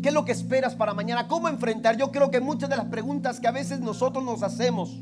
[0.00, 1.28] ¿Qué es lo que esperas para mañana?
[1.28, 1.96] ¿Cómo enfrentar?
[1.96, 5.00] Yo creo que muchas de las preguntas que a veces nosotros nos hacemos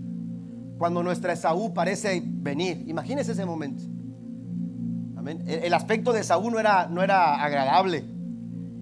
[0.79, 3.85] cuando nuestra Esaú parece venir, imagínese ese momento.
[5.17, 5.45] Amén.
[5.47, 8.05] El, aspecto de Esaú no era, no era agradable.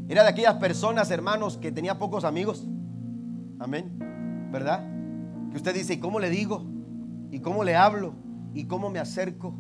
[0.09, 2.65] Era de aquellas personas, hermanos, que tenía pocos amigos.
[3.59, 4.49] Amén.
[4.53, 4.85] ¿Verdad?
[5.51, 6.65] Que usted dice, ¿y cómo le digo?
[7.33, 8.15] ¿Y cómo le hablo?
[8.55, 9.55] ¿Y cómo me acerco?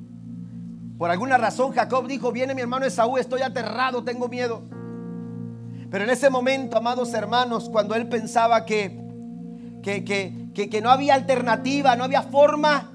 [0.99, 4.62] Por alguna razón Jacob dijo, viene mi hermano Esaú, estoy aterrado, tengo miedo.
[5.91, 9.01] Pero en ese momento, amados hermanos, cuando él pensaba que,
[9.82, 12.93] que, que, que, no había alternativa, no había forma,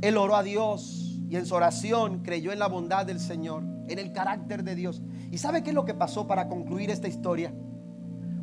[0.00, 3.98] él oró a Dios y en su oración creyó en la bondad del Señor, en
[3.98, 5.02] el carácter de Dios.
[5.30, 7.52] ¿Y sabe qué es lo que pasó para concluir esta historia?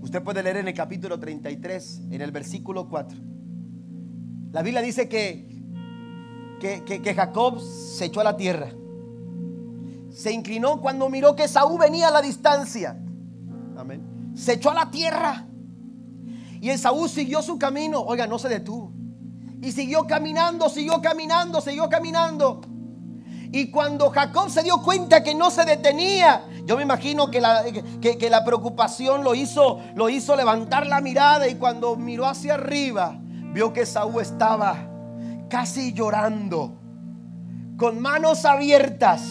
[0.02, 3.18] Usted puede leer en el capítulo 33, en el versículo 4.
[4.52, 5.51] La Biblia dice que,
[6.62, 8.72] que, Jacob se echó a la tierra.
[10.12, 12.98] Se inclinó cuando miró que Saúl venía a la distancia.
[13.78, 14.34] Amén.
[14.36, 15.48] Se echó a la tierra.
[16.62, 18.02] Y Esaú siguió su camino.
[18.02, 18.92] Oiga, no se detuvo.
[19.62, 22.62] Y siguió caminando, siguió caminando, siguió caminando.
[23.52, 27.64] Y cuando Jacob se dio cuenta que no se detenía, yo me imagino que la,
[28.00, 33.20] que, la preocupación lo hizo, lo hizo levantar la mirada y cuando miró hacia arriba,
[33.54, 34.91] vio que Saúl estaba
[35.52, 36.80] casi llorando,
[37.78, 39.22] con manos abiertas.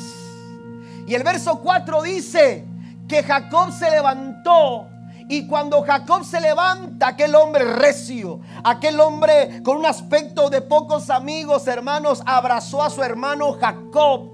[1.06, 2.64] Y el verso 4 dice
[3.08, 4.86] que Jacob se levantó
[5.30, 11.08] y cuando Jacob se levanta, aquel hombre recio, aquel hombre con un aspecto de pocos
[11.08, 14.29] amigos, hermanos, abrazó a su hermano Jacob.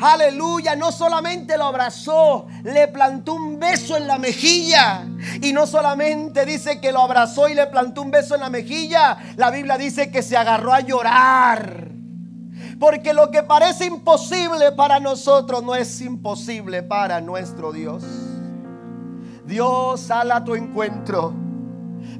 [0.00, 5.04] Aleluya, no solamente lo abrazó, le plantó un beso en la mejilla.
[5.42, 9.18] Y no solamente dice que lo abrazó y le plantó un beso en la mejilla,
[9.36, 11.88] la Biblia dice que se agarró a llorar.
[12.78, 18.04] Porque lo que parece imposible para nosotros no es imposible para nuestro Dios.
[19.46, 21.34] Dios sale a tu encuentro.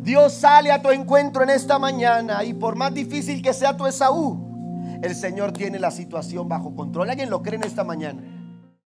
[0.01, 3.87] Dios sale a tu encuentro en esta mañana y por más difícil que sea tu
[3.87, 4.47] Esaú,
[5.03, 7.11] el Señor tiene la situación bajo control.
[7.11, 8.38] ¿Alguien lo cree en esta mañana?